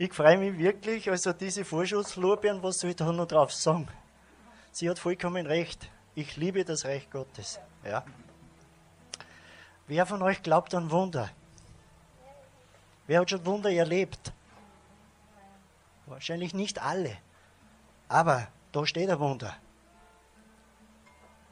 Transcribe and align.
Ich 0.00 0.14
freue 0.14 0.38
mich 0.38 0.56
wirklich, 0.56 1.10
also 1.10 1.32
diese 1.32 1.64
Vorschusslorbeeren, 1.64 2.62
was 2.62 2.78
soll 2.78 2.90
ich 2.90 2.96
da 2.96 3.10
noch 3.10 3.26
drauf 3.26 3.52
sagen? 3.52 3.88
Sie 4.70 4.88
hat 4.88 5.00
vollkommen 5.00 5.44
recht. 5.44 5.90
Ich 6.14 6.36
liebe 6.36 6.64
das 6.64 6.84
Reich 6.84 7.10
Gottes. 7.10 7.58
Ja. 7.84 8.04
Wer 9.88 10.06
von 10.06 10.22
euch 10.22 10.40
glaubt 10.40 10.72
an 10.76 10.92
Wunder? 10.92 11.28
Wer 13.08 13.20
hat 13.20 13.30
schon 13.30 13.44
Wunder 13.44 13.72
erlebt? 13.72 14.32
Wahrscheinlich 16.06 16.54
nicht 16.54 16.80
alle. 16.80 17.16
Aber 18.06 18.46
da 18.70 18.86
steht 18.86 19.10
ein 19.10 19.18
Wunder. 19.18 19.56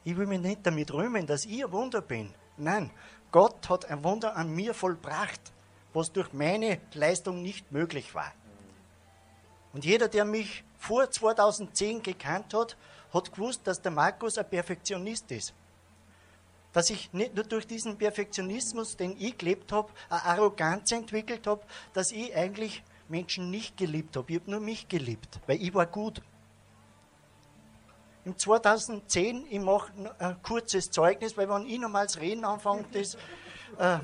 Ich 0.05 0.17
will 0.17 0.27
mich 0.27 0.41
nicht 0.41 0.65
damit 0.65 0.93
rühmen, 0.93 1.27
dass 1.27 1.47
ich 1.47 1.65
ein 1.65 1.73
Wunder 1.73 2.01
bin. 2.01 2.33
Nein, 2.57 2.93
Gott 3.33 3.69
hat 3.69 3.87
ein 3.87 4.05
Wunder 4.05 4.37
an 4.37 4.55
mir 4.55 4.73
vollbracht 4.73 5.53
was 5.97 6.13
durch 6.13 6.35
meine 6.35 6.79
Leistung 6.93 7.41
nicht 7.41 7.73
möglich 7.73 8.15
war. 8.15 8.31
Und 9.73 9.85
jeder, 9.87 10.09
der 10.09 10.27
mich 10.27 10.63
vor 10.77 11.11
2010 11.11 12.03
gekannt 12.03 12.53
hat, 12.53 12.77
hat 13.15 13.33
gewusst, 13.33 13.63
dass 13.65 13.81
der 13.81 13.93
Markus 13.93 14.37
ein 14.37 14.49
Perfektionist 14.49 15.31
ist. 15.31 15.55
Dass 16.75 16.91
ich 16.91 17.11
nicht 17.15 17.35
nur 17.35 17.45
durch 17.45 17.67
diesen 17.67 17.97
Perfektionismus, 17.97 18.99
den 18.99 19.17
ich 19.19 19.39
gelebt 19.39 19.73
habe, 19.73 19.91
eine 20.11 20.23
Arroganz 20.25 20.93
entwickelt 20.93 21.47
habe, 21.47 21.63
dass 21.95 22.13
ich 22.13 22.37
eigentlich 22.37 22.83
Menschen 23.09 23.51
nicht 23.51 23.79
geliebt 23.79 24.17
habe. 24.19 24.31
Ich 24.31 24.39
habe 24.39 24.51
nur 24.51 24.61
mich 24.61 24.89
geliebt, 24.89 25.41
weil 25.47 25.63
ich 25.63 25.73
war 25.73 25.87
gut. 25.87 26.21
Im 28.27 28.37
2010, 28.37 29.47
ich 29.49 29.61
mache 29.61 29.93
ein 30.19 30.43
kurzes 30.43 30.91
Zeugnis, 30.91 31.39
weil 31.39 31.49
wenn 31.49 31.67
ich 31.67 31.79
nochmals 31.79 32.21
reden 32.21 32.45
anfange, 32.45 32.85
das, 32.93 33.15
äh, 33.79 34.01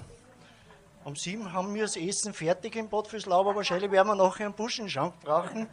um 1.05 1.16
sieben 1.16 1.52
haben 1.52 1.74
wir 1.74 1.83
das 1.83 1.97
Essen 1.97 2.33
fertig 2.33 2.77
im 2.77 2.88
Bad 2.88 3.09
fürs 3.09 3.27
aber 3.27 3.55
wahrscheinlich 3.56 3.91
werden 3.91 4.09
wir 4.09 4.15
nachher 4.15 4.47
einen 4.47 4.55
Buschenschank 4.55 5.19
brauchen. 5.20 5.69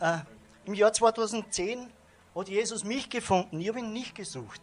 Äh, 0.00 0.18
Im 0.64 0.74
Jahr 0.74 0.92
2010 0.92 1.90
hat 2.34 2.48
Jesus 2.48 2.84
mich 2.84 3.08
gefunden, 3.08 3.60
ich 3.60 3.68
habe 3.68 3.78
ihn 3.78 3.92
nicht 3.92 4.14
gesucht. 4.14 4.60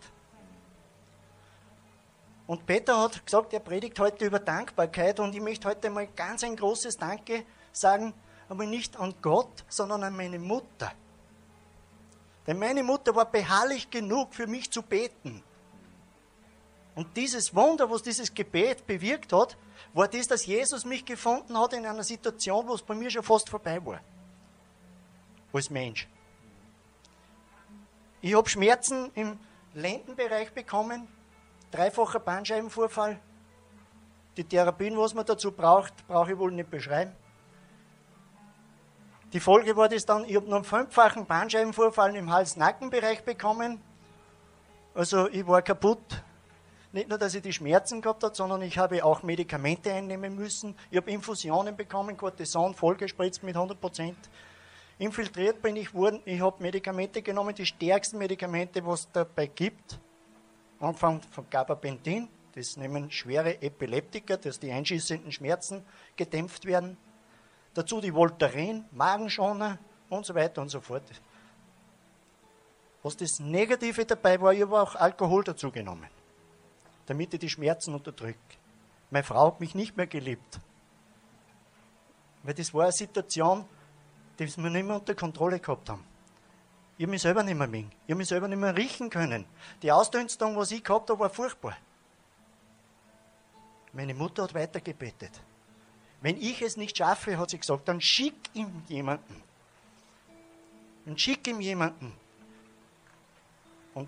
Und 2.47 2.66
Peter 2.66 3.00
hat 3.00 3.25
gesagt, 3.25 3.53
er 3.53 3.61
predigt 3.61 3.97
heute 4.00 4.25
über 4.25 4.39
Dankbarkeit 4.39 5.19
und 5.19 5.33
ich 5.33 5.41
möchte 5.41 5.69
heute 5.69 5.89
mal 5.89 6.08
ganz 6.08 6.44
ein 6.44 6.56
großes 6.56 6.97
Danke 6.97 7.45
sagen, 7.72 8.13
aber 8.50 8.66
nicht 8.66 8.97
an 8.97 9.16
Gott, 9.22 9.63
sondern 9.69 10.03
an 10.03 10.17
meine 10.17 10.38
Mutter. 10.38 10.91
Denn 12.47 12.59
meine 12.59 12.83
Mutter 12.83 13.16
war 13.16 13.25
beharrlich 13.25 13.89
genug, 13.89 14.33
für 14.33 14.47
mich 14.47 14.69
zu 14.69 14.81
beten. 14.81 15.41
Und 16.95 17.16
dieses 17.16 17.56
Wunder, 17.56 17.89
was 17.89 18.03
dieses 18.03 18.34
Gebet 18.34 18.86
bewirkt 18.86 19.31
hat, 19.31 19.58
war 19.94 20.08
das, 20.08 20.28
dass 20.28 20.45
Jesus 20.45 20.86
mich 20.86 21.06
gefunden 21.06 21.58
hat 21.58 21.73
in 21.73 21.86
einer 21.86 22.03
Situation, 22.03 22.67
wo 22.67 22.73
es 22.73 22.81
bei 22.81 22.95
mir 22.95 23.09
schon 23.09 23.23
fast 23.23 23.50
vorbei 23.50 23.84
war. 23.86 24.02
Als 25.53 25.69
Mensch. 25.69 26.08
Ich 28.22 28.36
habe 28.36 28.47
Schmerzen 28.47 29.12
im 29.16 29.39
Lendenbereich 29.73 30.53
bekommen, 30.53 31.08
dreifacher 31.72 32.19
Bandscheibenvorfall. 32.19 33.19
Die 34.38 34.44
Therapien, 34.44 34.97
was 34.97 35.14
man 35.14 35.25
dazu 35.25 35.52
braucht, 35.52 36.08
brauche 36.08 36.34
ich 36.34 36.38
wohl 36.38 36.52
nicht 36.52 36.69
beschreiben. 36.69 37.16
Die 39.34 39.39
Folge 39.39 39.75
war 39.78 39.88
das 39.88 40.06
dann, 40.06 40.25
ich 40.25 40.36
habe 40.36 40.47
noch 40.47 40.58
einen 40.58 40.66
fünffachen 40.66 41.25
Bandscheibenvorfall 41.25 42.16
im 42.16 42.31
Hals-Nackenbereich 42.31 43.23
bekommen. 43.23 43.81
Also 44.94 45.30
ich 45.30 45.47
war 45.47 45.62
kaputt, 45.62 46.22
nicht 46.94 47.08
nur, 47.08 47.17
dass 47.17 47.36
ich 47.36 47.42
die 47.42 47.53
Schmerzen 47.53 48.02
gehabt 48.02 48.23
habe, 48.23 48.36
sondern 48.36 48.61
ich 48.61 48.78
habe 48.78 49.03
auch 49.06 49.23
Medikamente 49.23 49.94
einnehmen 49.94 50.36
müssen. 50.36 50.75
Ich 50.89 50.97
habe 50.97 51.09
Infusionen 51.09 51.75
bekommen, 51.75 52.17
Cortison 52.17 52.73
vollgespritzt 52.73 53.44
mit 53.44 53.56
100 53.56 53.80
Prozent. 53.80 54.17
Infiltriert 54.97 55.62
bin 55.62 55.78
ich 55.78 55.94
worden. 55.94 56.22
Ich 56.25 56.42
habe 56.42 56.62
Medikamente 56.62 57.22
genommen, 57.22 57.56
die 57.56 57.66
stärksten 57.66 58.17
Medikamente, 58.17 58.86
was 58.86 59.02
es 59.02 59.12
dabei 59.14 59.47
gibt. 59.47 60.00
Anfang 60.79 61.22
von 61.22 61.50
Gabapentin. 61.50 62.28
Das 62.53 62.75
nehmen 62.75 63.09
schwere 63.09 63.62
Epileptiker, 63.62 64.35
dass 64.35 64.59
die 64.59 64.72
einschießenden 64.72 65.31
Schmerzen 65.31 65.85
gedämpft 66.18 66.66
werden. 66.66 66.97
Dazu 67.73 68.02
die 68.02 68.13
Voltaren, 68.13 68.84
Magenschoner 68.91 69.79
und 70.09 70.25
so 70.25 70.35
weiter 70.35 70.62
und 70.62 70.68
so 70.68 70.81
fort. 70.81 71.03
Was 73.02 73.16
das 73.16 73.40
Negative 73.40 74.03
dabei 74.03 74.41
war, 74.41 74.53
ich 74.53 74.62
habe 74.62 74.81
auch 74.81 74.96
Alkohol 74.96 75.46
dazu 75.46 75.72
genommen 75.72 76.09
damit 77.11 77.33
ich 77.33 77.41
die 77.41 77.49
Schmerzen 77.49 77.94
unterdrücke. 77.94 78.39
Meine 79.09 79.25
Frau 79.25 79.47
hat 79.47 79.59
mich 79.59 79.75
nicht 79.75 79.97
mehr 79.97 80.07
geliebt. 80.07 80.61
Weil 82.44 82.53
das 82.53 82.73
war 82.73 82.83
eine 82.83 82.94
Situation, 82.94 83.66
die 84.39 84.47
wir 84.47 84.69
nicht 84.69 84.85
mehr 84.85 84.95
unter 84.95 85.13
Kontrolle 85.13 85.59
gehabt 85.59 85.89
haben. 85.89 86.05
Ich 86.97 87.03
habe 87.03 87.11
mich 87.11 87.22
selber 87.22 87.44
nicht 87.44 87.57
mehr 87.57 87.67
mögen. 87.67 87.91
Ich 88.05 88.11
habe 88.11 88.16
mich 88.16 88.29
selber 88.29 88.47
nicht 88.47 88.59
mehr 88.59 88.77
riechen 88.77 89.09
können. 89.09 89.44
Die 89.81 89.91
Ausdünstung, 89.91 90.55
was 90.55 90.72
ich 90.72 90.81
gehabt 90.81 91.09
habe, 91.09 91.19
war 91.19 91.29
furchtbar. 91.29 91.75
Meine 93.91 94.13
Mutter 94.13 94.43
hat 94.43 94.53
weitergebetet. 94.53 95.41
Wenn 96.22 96.38
ich 96.38 96.61
es 96.61 96.78
nicht 96.78 96.97
schaffe, 96.97 97.38
hat 97.38 97.49
sie 97.49 97.59
gesagt, 97.59 97.89
dann 97.89 97.99
schick 97.99 98.35
ihm 98.53 98.83
jemanden. 98.88 99.43
Und 101.05 101.19
schick 101.19 101.45
ihm 101.45 101.59
jemanden. 101.59 102.13
Und 103.95 104.07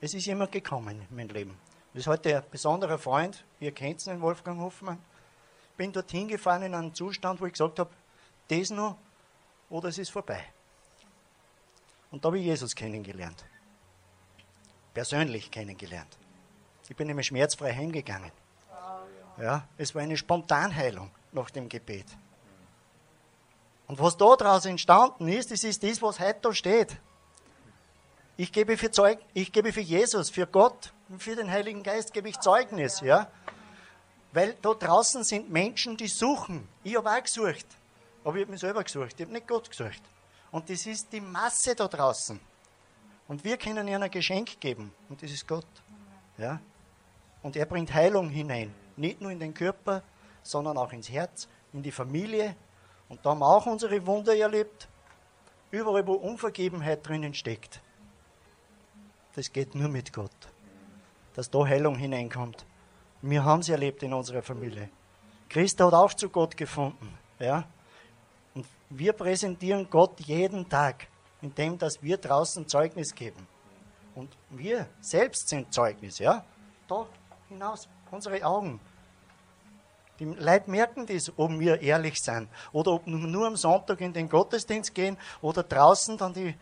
es 0.00 0.14
ist 0.14 0.24
jemand 0.24 0.52
gekommen 0.52 1.02
in 1.10 1.16
mein 1.16 1.28
Leben. 1.28 1.65
Das 1.96 2.02
ist 2.02 2.08
heute 2.08 2.36
ein 2.36 2.42
besonderer 2.50 2.98
Freund, 2.98 3.42
ihr 3.58 3.72
kennt 3.72 4.06
ihn, 4.06 4.20
Wolfgang 4.20 4.60
Hoffmann. 4.60 4.98
Bin 5.78 5.94
dorthin 5.94 6.28
gefahren 6.28 6.64
in 6.64 6.74
einen 6.74 6.92
Zustand, 6.92 7.40
wo 7.40 7.46
ich 7.46 7.54
gesagt 7.54 7.78
habe, 7.78 7.88
das 8.48 8.68
noch 8.68 8.98
oder 9.70 9.88
es 9.88 9.96
ist 9.96 10.10
vorbei. 10.10 10.44
Und 12.10 12.22
da 12.22 12.26
habe 12.26 12.38
ich 12.38 12.44
Jesus 12.44 12.74
kennengelernt. 12.74 13.46
Persönlich 14.92 15.50
kennengelernt. 15.50 16.18
Ich 16.86 16.94
bin 16.94 17.06
nämlich 17.06 17.28
schmerzfrei 17.28 17.74
heimgegangen. 17.74 18.32
Ja, 19.38 19.66
es 19.78 19.94
war 19.94 20.02
eine 20.02 20.18
Spontanheilung 20.18 21.10
nach 21.32 21.48
dem 21.48 21.66
Gebet. 21.66 22.14
Und 23.86 23.98
was 23.98 24.18
da 24.18 24.36
draus 24.36 24.66
entstanden 24.66 25.28
ist, 25.28 25.50
das 25.50 25.64
ist 25.64 25.82
das, 25.82 26.02
was 26.02 26.20
heute 26.20 26.40
da 26.42 26.52
steht. 26.52 26.94
Ich 28.36 28.52
gebe 28.52 28.76
für 28.76 28.90
Zeug, 28.90 29.18
ich 29.32 29.50
gebe 29.50 29.72
für 29.72 29.80
Jesus, 29.80 30.28
für 30.28 30.46
Gott, 30.46 30.92
für 31.18 31.36
den 31.36 31.50
Heiligen 31.50 31.82
Geist 31.82 32.12
gebe 32.12 32.28
ich 32.28 32.38
Zeugnis, 32.40 33.00
ja. 33.00 33.30
Weil 34.32 34.54
da 34.60 34.74
draußen 34.74 35.24
sind 35.24 35.50
Menschen, 35.50 35.96
die 35.96 36.08
suchen. 36.08 36.68
Ich 36.82 36.96
habe 36.96 37.10
auch 37.10 37.22
gesucht. 37.22 37.66
Aber 38.24 38.36
ich 38.36 38.42
habe 38.42 38.52
mich 38.52 38.60
selber 38.60 38.82
gesucht. 38.82 39.14
Ich 39.16 39.22
habe 39.22 39.32
nicht 39.32 39.46
Gott 39.46 39.70
gesucht. 39.70 40.02
Und 40.50 40.68
das 40.68 40.84
ist 40.86 41.12
die 41.12 41.20
Masse 41.20 41.74
da 41.74 41.88
draußen. 41.88 42.38
Und 43.28 43.44
wir 43.44 43.56
können 43.56 43.88
ihnen 43.88 44.02
ein 44.02 44.10
Geschenk 44.10 44.60
geben. 44.60 44.92
Und 45.08 45.22
das 45.22 45.30
ist 45.30 45.46
Gott. 45.46 45.66
Ja? 46.38 46.60
Und 47.42 47.56
er 47.56 47.66
bringt 47.66 47.94
Heilung 47.94 48.28
hinein. 48.28 48.74
Nicht 48.96 49.20
nur 49.20 49.30
in 49.30 49.40
den 49.40 49.54
Körper, 49.54 50.02
sondern 50.42 50.76
auch 50.76 50.92
ins 50.92 51.08
Herz, 51.08 51.48
in 51.72 51.82
die 51.82 51.92
Familie. 51.92 52.56
Und 53.08 53.24
da 53.24 53.30
haben 53.30 53.38
wir 53.38 53.46
auch 53.46 53.66
unsere 53.66 54.04
Wunder 54.06 54.36
erlebt. 54.36 54.88
Überall, 55.70 56.06
wo 56.06 56.14
Unvergebenheit 56.14 57.06
drinnen 57.06 57.34
steckt 57.34 57.80
das 59.36 59.52
geht 59.52 59.74
nur 59.74 59.88
mit 59.88 60.12
Gott. 60.12 60.30
Dass 61.36 61.50
da 61.50 61.64
Heilung 61.64 61.96
hineinkommt. 61.96 62.64
Wir 63.22 63.44
haben 63.44 63.60
es 63.60 63.68
erlebt 63.68 64.02
in 64.02 64.12
unserer 64.12 64.42
Familie. 64.42 64.88
Christa 65.48 65.86
hat 65.86 65.94
auch 65.94 66.14
zu 66.14 66.28
Gott 66.28 66.56
gefunden. 66.56 67.16
Ja? 67.38 67.64
Und 68.54 68.66
wir 68.90 69.12
präsentieren 69.12 69.88
Gott 69.88 70.18
jeden 70.20 70.68
Tag, 70.68 71.06
indem 71.42 71.78
dass 71.78 72.02
wir 72.02 72.16
draußen 72.16 72.66
Zeugnis 72.66 73.14
geben. 73.14 73.46
Und 74.14 74.34
wir 74.50 74.88
selbst 75.00 75.48
sind 75.48 75.72
Zeugnis. 75.72 76.18
Ja? 76.18 76.44
Da 76.88 77.06
hinaus, 77.48 77.86
unsere 78.10 78.42
Augen. 78.44 78.80
Die 80.18 80.24
Leute 80.24 80.70
merken 80.70 81.04
das, 81.04 81.30
ob 81.36 81.50
wir 81.58 81.82
ehrlich 81.82 82.22
sind. 82.22 82.48
Oder 82.72 82.92
ob 82.92 83.06
wir 83.06 83.14
nur 83.14 83.46
am 83.46 83.56
Sonntag 83.56 84.00
in 84.00 84.12
den 84.12 84.28
Gottesdienst 84.28 84.94
gehen 84.94 85.18
oder 85.42 85.62
draußen 85.62 86.16
dann 86.16 86.32
die, 86.32 86.54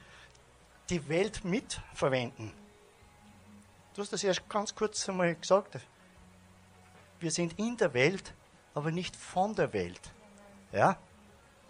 die 0.91 1.09
Welt 1.09 1.45
mitverwenden. 1.45 2.53
Du 3.95 4.03
hast 4.03 4.13
das 4.13 4.23
ja 4.23 4.33
ganz 4.49 4.75
kurz 4.75 5.09
einmal 5.09 5.37
gesagt. 5.37 5.79
Wir 7.21 7.31
sind 7.31 7.57
in 7.61 7.77
der 7.77 7.95
Welt, 7.95 8.35
aber 8.75 8.91
nicht 8.91 9.15
von 9.15 9.55
der 9.55 9.73
Welt. 9.73 10.01
Ja? 10.73 10.99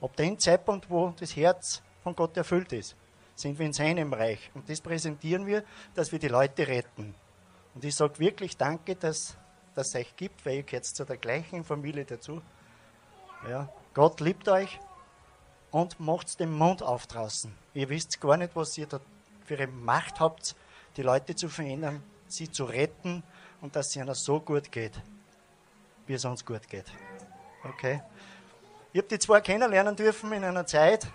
Ab 0.01 0.17
dem 0.17 0.39
Zeitpunkt, 0.39 0.89
wo 0.89 1.13
das 1.21 1.37
Herz 1.37 1.83
von 2.03 2.17
Gott 2.17 2.35
erfüllt 2.39 2.73
ist, 2.73 2.97
sind 3.35 3.59
wir 3.59 3.67
in 3.67 3.75
seinem 3.75 4.15
Reich. 4.15 4.51
Und 4.55 4.71
das 4.71 4.81
präsentieren 4.81 5.47
wir, 5.47 5.65
dass 5.95 6.13
wir 6.13 6.19
die 6.19 6.29
Leute 6.29 6.67
retten. 6.67 7.15
Und 7.75 7.85
ich 7.85 7.95
sage 7.95 8.19
wirklich 8.19 8.57
Danke, 8.57 8.97
dass 8.97 9.37
das 9.75 9.95
euch 9.95 10.17
gibt, 10.17 10.47
weil 10.47 10.57
ihr 10.57 10.63
gehört 10.63 10.87
zu 10.87 11.05
der 11.05 11.19
gleichen 11.19 11.63
Familie 11.63 12.07
dazu. 12.07 12.41
Ja? 13.47 13.69
Gott 13.93 14.21
liebt 14.21 14.49
euch 14.49 14.81
und 15.71 16.01
macht 16.01 16.41
den 16.41 16.53
Mund 16.53 16.83
auf 16.83 17.07
draußen. 17.07 17.55
Ihr 17.75 17.91
wisst 17.91 18.19
gar 18.19 18.39
nicht, 18.39 18.57
was 18.57 18.79
ihr 18.79 18.87
da 18.87 18.99
für 19.45 19.59
eine 19.59 19.67
Macht 19.67 20.21
habt, 20.21 20.57
die 20.97 21.03
Leute 21.03 21.37
zu 21.37 21.51
verändern 21.51 22.03
sie 22.37 22.51
zu 22.51 22.65
retten 22.65 23.23
und 23.61 23.77
dass 23.77 23.89
es 23.89 23.97
ihnen 23.97 24.15
so 24.15 24.41
gut 24.41 24.71
geht, 24.71 25.01
wie 26.07 26.15
es 26.15 26.25
uns 26.25 26.45
gut 26.45 26.69
geht. 26.69 26.87
Okay? 27.63 28.03
Ich 28.93 28.99
habe 28.99 29.09
die 29.09 29.19
zwei 29.19 29.41
kennenlernen 29.41 29.97
dürfen 29.97 30.33
in 30.33 30.45
einer 30.45 30.67
Zeit, 30.67 31.07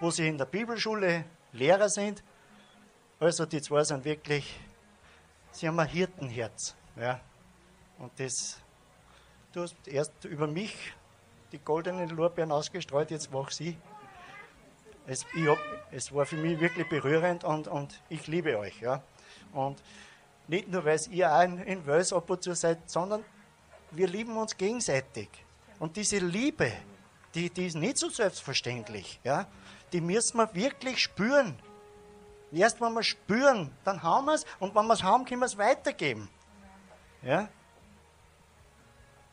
wo 0.00 0.10
sie 0.10 0.28
in 0.28 0.38
der 0.38 0.46
Bibelschule 0.46 1.24
Lehrer 1.52 1.88
sind. 1.88 2.22
Also 3.20 3.46
die 3.46 3.60
zwei 3.60 3.84
sind 3.84 4.04
wirklich, 4.04 4.58
sie 5.50 5.66
haben 5.66 5.78
ein 5.80 5.88
Hirtenherz. 5.88 6.74
Ja. 6.96 7.20
Und 7.98 8.12
das, 8.18 8.60
du 9.52 9.62
hast 9.62 9.76
erst 9.86 10.24
über 10.24 10.46
mich 10.46 10.94
die 11.52 11.58
goldenen 11.58 12.08
Lorbeeren 12.10 12.52
ausgestreut, 12.52 13.10
jetzt 13.10 13.32
mach 13.32 13.50
sie. 13.50 13.76
Es, 15.06 15.24
hab, 15.24 15.58
es 15.90 16.14
war 16.14 16.26
für 16.26 16.36
mich 16.36 16.60
wirklich 16.60 16.88
berührend 16.88 17.42
und, 17.42 17.66
und 17.66 18.00
ich 18.08 18.26
liebe 18.26 18.58
euch. 18.58 18.80
Ja. 18.80 19.02
Und 19.52 19.82
nicht 20.48 20.68
nur, 20.68 20.84
weil 20.84 21.00
ihr 21.10 21.30
auch 21.30 21.42
in, 21.42 21.86
Wels 21.86 22.12
ab 22.12 22.28
und 22.30 22.42
zu 22.42 22.54
seid, 22.54 22.90
sondern 22.90 23.24
wir 23.90 24.08
lieben 24.08 24.36
uns 24.36 24.56
gegenseitig. 24.56 25.28
Und 25.78 25.96
diese 25.96 26.18
Liebe, 26.18 26.72
die, 27.34 27.50
die 27.50 27.66
ist 27.66 27.76
nicht 27.76 27.98
so 27.98 28.08
selbstverständlich. 28.08 29.20
Ja? 29.22 29.46
Die 29.92 30.00
müssen 30.00 30.38
wir 30.38 30.52
wirklich 30.54 31.02
spüren. 31.02 31.58
Erst 32.50 32.80
wenn 32.80 32.94
wir 32.94 33.02
spüren, 33.02 33.70
dann 33.84 34.02
haben 34.02 34.24
wir 34.26 34.34
es 34.34 34.46
und 34.58 34.74
wenn 34.74 34.86
wir 34.86 34.94
es 34.94 35.02
haben, 35.02 35.24
können 35.26 35.40
wir 35.40 35.46
es 35.46 35.58
weitergeben. 35.58 36.28
Ja? 37.22 37.48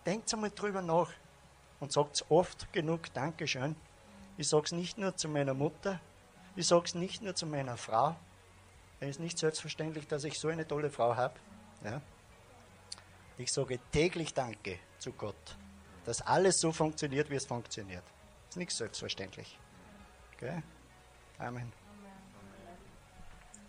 Denkt 0.05 0.31
einmal 0.33 0.51
drüber 0.51 0.81
nach 0.81 1.09
und 1.79 1.91
sagt 1.91 2.25
oft 2.29 2.71
genug 2.73 3.13
Dankeschön. 3.13 3.75
Ich 4.37 4.49
sage 4.49 4.65
es 4.65 4.71
nicht 4.73 4.97
nur 4.97 5.15
zu 5.15 5.29
meiner 5.29 5.53
Mutter, 5.53 5.99
ich 6.57 6.67
sage 6.67 6.83
es 6.85 6.95
nicht 6.95 7.21
nur 7.21 7.35
zu 7.35 7.45
meiner 7.45 7.77
Frau. 7.77 8.15
Es 8.99 9.09
ist 9.09 9.19
nicht 9.19 9.37
selbstverständlich, 9.37 10.07
dass 10.07 10.23
ich 10.23 10.39
so 10.39 10.47
eine 10.47 10.67
tolle 10.67 10.89
Frau 10.89 11.15
habe. 11.15 11.35
Ja? 11.83 12.01
Ich 13.37 13.51
sage 13.51 13.79
täglich 13.91 14.33
Danke 14.33 14.79
zu 14.99 15.11
Gott 15.11 15.57
dass 16.05 16.21
alles 16.21 16.59
so 16.61 16.71
funktioniert, 16.71 17.29
wie 17.29 17.35
es 17.35 17.45
funktioniert. 17.45 18.03
Das 18.03 18.51
ist 18.51 18.57
nicht 18.57 18.71
selbstverständlich. 18.71 19.59
Okay? 20.35 20.61
Amen. 21.39 21.73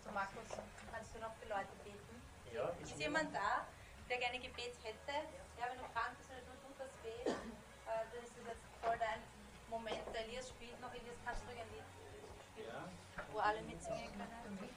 So 0.05 0.11
Markus, 0.11 0.47
kannst 0.91 1.15
du 1.15 1.19
noch 1.19 1.33
für 1.41 1.49
Leute 1.49 1.73
beten? 1.83 2.21
Ja, 2.53 2.69
ist 2.81 2.97
jemand 2.99 3.33
da, 3.33 3.65
der 4.09 4.17
gerne 4.19 4.39
Gebet 4.39 4.73
hätte? 4.83 5.17
Ja, 5.57 5.65
wenn 5.69 5.79
du 5.79 5.85
krank 5.91 6.15
bist 6.17 6.29
du 6.29 6.53
tut 6.61 6.79
das 6.79 6.93
weh, 7.03 7.29
äh, 7.29 7.33
dann 7.85 8.23
ist 8.23 8.33
das 8.37 8.53
jetzt 8.53 8.65
voll 8.81 8.97
dein 8.99 9.21
Moment. 9.69 10.05
Der 10.13 10.25
Elias 10.25 10.49
spielt 10.49 10.79
noch. 10.79 10.93
Elias, 10.93 11.17
kannst 11.25 11.43
du 11.43 11.49
ein 11.49 11.69
Lied 11.73 11.87
spielen, 11.89 12.77
wo 13.33 13.39
alle 13.39 13.61
mitsingen 13.63 14.11
können? 14.13 14.76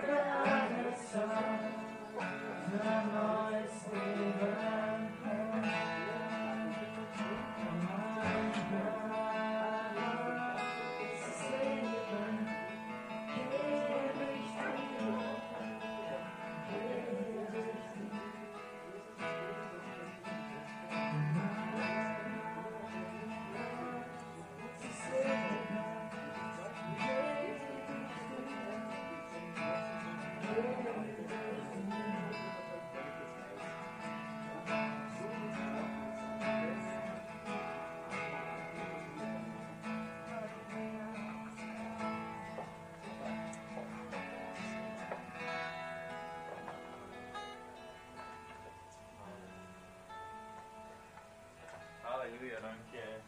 Halleluja, 52.41 52.59
danke. 52.59 53.21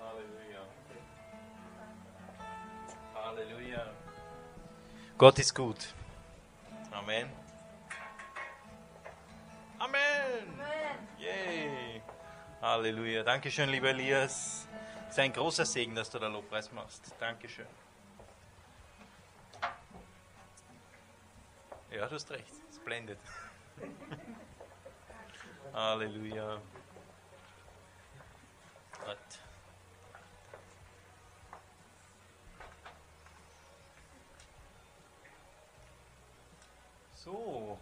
Halleluja. 0.00 0.62
Halleluja. 3.14 3.86
Gott 5.18 5.38
ist 5.40 5.52
gut. 5.52 5.94
Amen. 6.92 7.28
Amen. 9.80 10.60
Yay. 11.18 12.02
Halleluja. 12.62 13.24
Dankeschön, 13.24 13.68
lieber 13.70 13.88
Elias. 13.88 14.68
Es 15.08 15.14
ist 15.14 15.18
ein 15.18 15.32
großer 15.32 15.66
Segen, 15.66 15.96
dass 15.96 16.08
du 16.08 16.20
da 16.20 16.28
Lobpreis 16.28 16.70
machst. 16.70 17.12
Dankeschön. 17.18 17.66
Ja, 21.90 22.06
du 22.06 22.14
hast 22.14 22.30
recht. 22.30 22.59
Blendet. 22.84 23.18
Halleluja. 25.72 26.60
Gott. 29.04 29.18
So. 37.14 37.78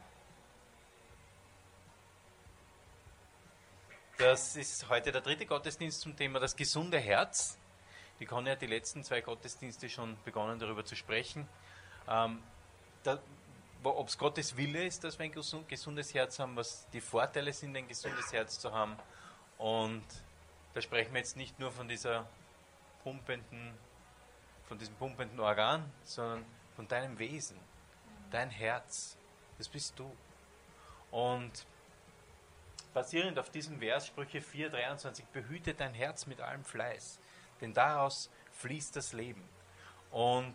Das 4.19 4.57
ist 4.57 4.89
heute 4.89 5.13
der 5.13 5.21
dritte 5.21 5.47
Gottesdienst 5.47 6.01
zum 6.01 6.17
Thema 6.17 6.41
das 6.41 6.57
gesunde 6.57 6.99
Herz. 6.99 7.57
Die 8.19 8.27
Conny 8.27 8.51
hat 8.51 8.61
die 8.61 8.67
letzten 8.67 9.05
zwei 9.05 9.21
Gottesdienste 9.21 9.89
schon 9.89 10.17
begonnen, 10.25 10.59
darüber 10.59 10.85
zu 10.85 10.97
sprechen. 10.97 11.49
Ähm, 12.09 12.43
da, 13.05 13.21
ob 13.83 14.09
es 14.09 14.19
Gottes 14.19 14.57
Wille 14.57 14.85
ist, 14.85 15.05
dass 15.05 15.19
wir 15.19 15.25
ein 15.25 15.33
gesundes 15.33 16.15
Herz 16.15 16.39
haben, 16.39 16.57
was 16.57 16.89
die 16.91 17.01
Vorteile 17.01 17.53
sind, 17.53 17.77
ein 17.77 17.89
gesundes 17.89 18.33
Herz 18.33 18.59
zu 18.59 18.73
haben. 18.73 18.97
Und 19.57 20.05
da 20.75 20.81
sprechen 20.81 21.13
wir 21.13 21.21
jetzt 21.21 21.37
nicht 21.37 21.59
nur 21.59 21.73
von 21.73 21.89
dieser 21.89 22.29
pumpenden, 23.03 23.73
von 24.65 24.79
diesem 24.79 24.95
pumpenden 24.97 25.41
Organ, 25.41 25.91
sondern 26.05 26.45
von 26.77 26.87
deinem 26.89 27.19
Wesen, 27.19 27.59
dein 28.31 28.51
Herz. 28.51 29.17
Das 29.59 29.69
bist 29.69 29.99
du. 29.99 30.11
Und 31.11 31.67
basierend 32.93 33.39
auf 33.39 33.51
diesem 33.51 33.79
Vers, 33.79 34.07
Sprüche 34.07 34.41
4, 34.41 34.71
23, 34.71 35.25
behüte 35.27 35.75
dein 35.75 35.95
Herz 35.95 36.27
mit 36.27 36.41
allem 36.41 36.65
Fleiß, 36.65 37.19
denn 37.61 37.73
daraus 37.73 38.31
fließt 38.53 38.95
das 38.97 39.13
Leben. 39.13 39.49
Und 40.11 40.55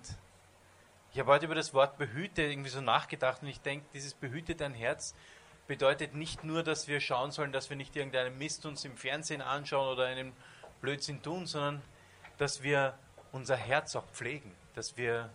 ich 1.14 1.20
habe 1.20 1.32
heute 1.32 1.46
über 1.46 1.56
das 1.56 1.76
Wort 1.76 2.00
behüte 2.00 2.42
irgendwie 2.42 2.72
so 2.72 2.82
nachgedacht 2.82 3.44
und 3.44 3.48
ich 3.48 3.62
denke, 3.62 3.86
dieses 3.94 4.16
behüte 4.16 4.56
dein 4.56 4.74
Herz 4.74 5.14
bedeutet 5.68 6.16
nicht 6.16 6.44
nur, 6.44 6.64
dass 6.64 6.88
wir 6.88 7.00
schauen 7.00 7.32
sollen, 7.32 7.52
dass 7.52 7.70
wir 7.70 7.78
nicht 7.78 7.96
irgendeinen 7.96 8.36
Mist 8.40 8.66
uns 8.66 8.84
im 8.84 8.98
Fernsehen 8.98 9.42
anschauen 9.42 9.88
oder 9.88 10.08
einen 10.08 10.34
Blödsinn 10.82 11.22
tun, 11.22 11.46
sondern 11.46 11.84
dass 12.40 12.64
wir 12.64 12.98
unser 13.32 13.56
Herz 13.56 13.96
auch 13.96 14.08
pflegen, 14.08 14.52
dass 14.74 14.98
wir, 14.98 15.30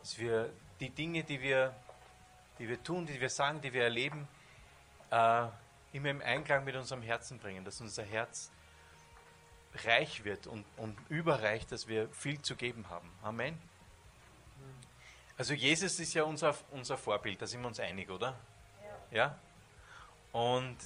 dass 0.00 0.18
wir 0.18 0.50
die 0.80 0.90
Dinge, 0.90 1.24
die 1.24 1.40
wir, 1.40 1.74
die 2.58 2.68
wir 2.68 2.82
tun, 2.82 3.06
die 3.06 3.18
wir 3.18 3.30
sagen, 3.30 3.62
die 3.62 3.72
wir 3.72 3.84
erleben, 3.84 4.28
äh, 5.10 5.46
immer 5.92 6.10
im 6.10 6.20
Einklang 6.20 6.64
mit 6.64 6.76
unserem 6.76 7.00
Herzen 7.00 7.38
bringen, 7.38 7.64
dass 7.64 7.80
unser 7.80 8.02
Herz 8.02 8.50
reich 9.86 10.24
wird 10.24 10.46
und, 10.46 10.66
und 10.76 10.94
überreich, 11.08 11.66
dass 11.66 11.88
wir 11.88 12.10
viel 12.10 12.42
zu 12.42 12.54
geben 12.54 12.90
haben. 12.90 13.10
Amen. 13.22 13.58
Also 15.38 15.52
Jesus 15.52 16.00
ist 16.00 16.14
ja 16.14 16.22
unser, 16.24 16.54
unser 16.70 16.96
Vorbild, 16.96 17.42
da 17.42 17.46
sind 17.46 17.60
wir 17.60 17.68
uns 17.68 17.78
einig, 17.78 18.08
oder? 18.10 18.38
Ja. 19.10 19.16
ja? 19.16 19.38
Und 20.32 20.76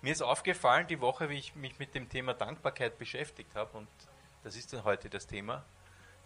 mir 0.00 0.12
ist 0.12 0.22
aufgefallen, 0.22 0.86
die 0.86 1.00
Woche, 1.00 1.28
wie 1.28 1.38
ich 1.38 1.54
mich 1.56 1.78
mit 1.78 1.94
dem 1.94 2.08
Thema 2.08 2.34
Dankbarkeit 2.34 2.98
beschäftigt 2.98 3.54
habe, 3.54 3.76
und 3.76 3.88
das 4.44 4.56
ist 4.56 4.72
dann 4.72 4.84
heute 4.84 5.10
das 5.10 5.26
Thema, 5.26 5.64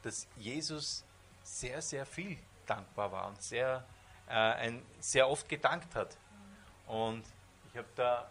dass 0.02 0.28
Jesus 0.36 1.04
sehr, 1.42 1.80
sehr 1.80 2.04
viel 2.04 2.38
dankbar 2.66 3.10
war 3.10 3.28
und 3.28 3.42
sehr, 3.42 3.84
äh, 4.28 4.32
ein, 4.32 4.82
sehr 5.00 5.28
oft 5.28 5.48
gedankt 5.48 5.94
hat. 5.94 6.16
Und 6.86 7.24
ich 7.70 7.78
habe 7.78 7.88
da 7.96 8.30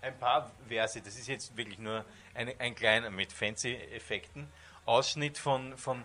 ein 0.00 0.16
paar 0.18 0.50
Verse, 0.68 1.00
das 1.00 1.16
ist 1.16 1.26
jetzt 1.26 1.56
wirklich 1.56 1.78
nur 1.78 2.04
eine, 2.34 2.58
ein 2.60 2.74
kleiner 2.74 3.10
mit 3.10 3.32
fancy 3.32 3.74
Effekten, 3.74 4.50
Ausschnitt 4.86 5.38
von, 5.38 5.76
von 5.76 6.04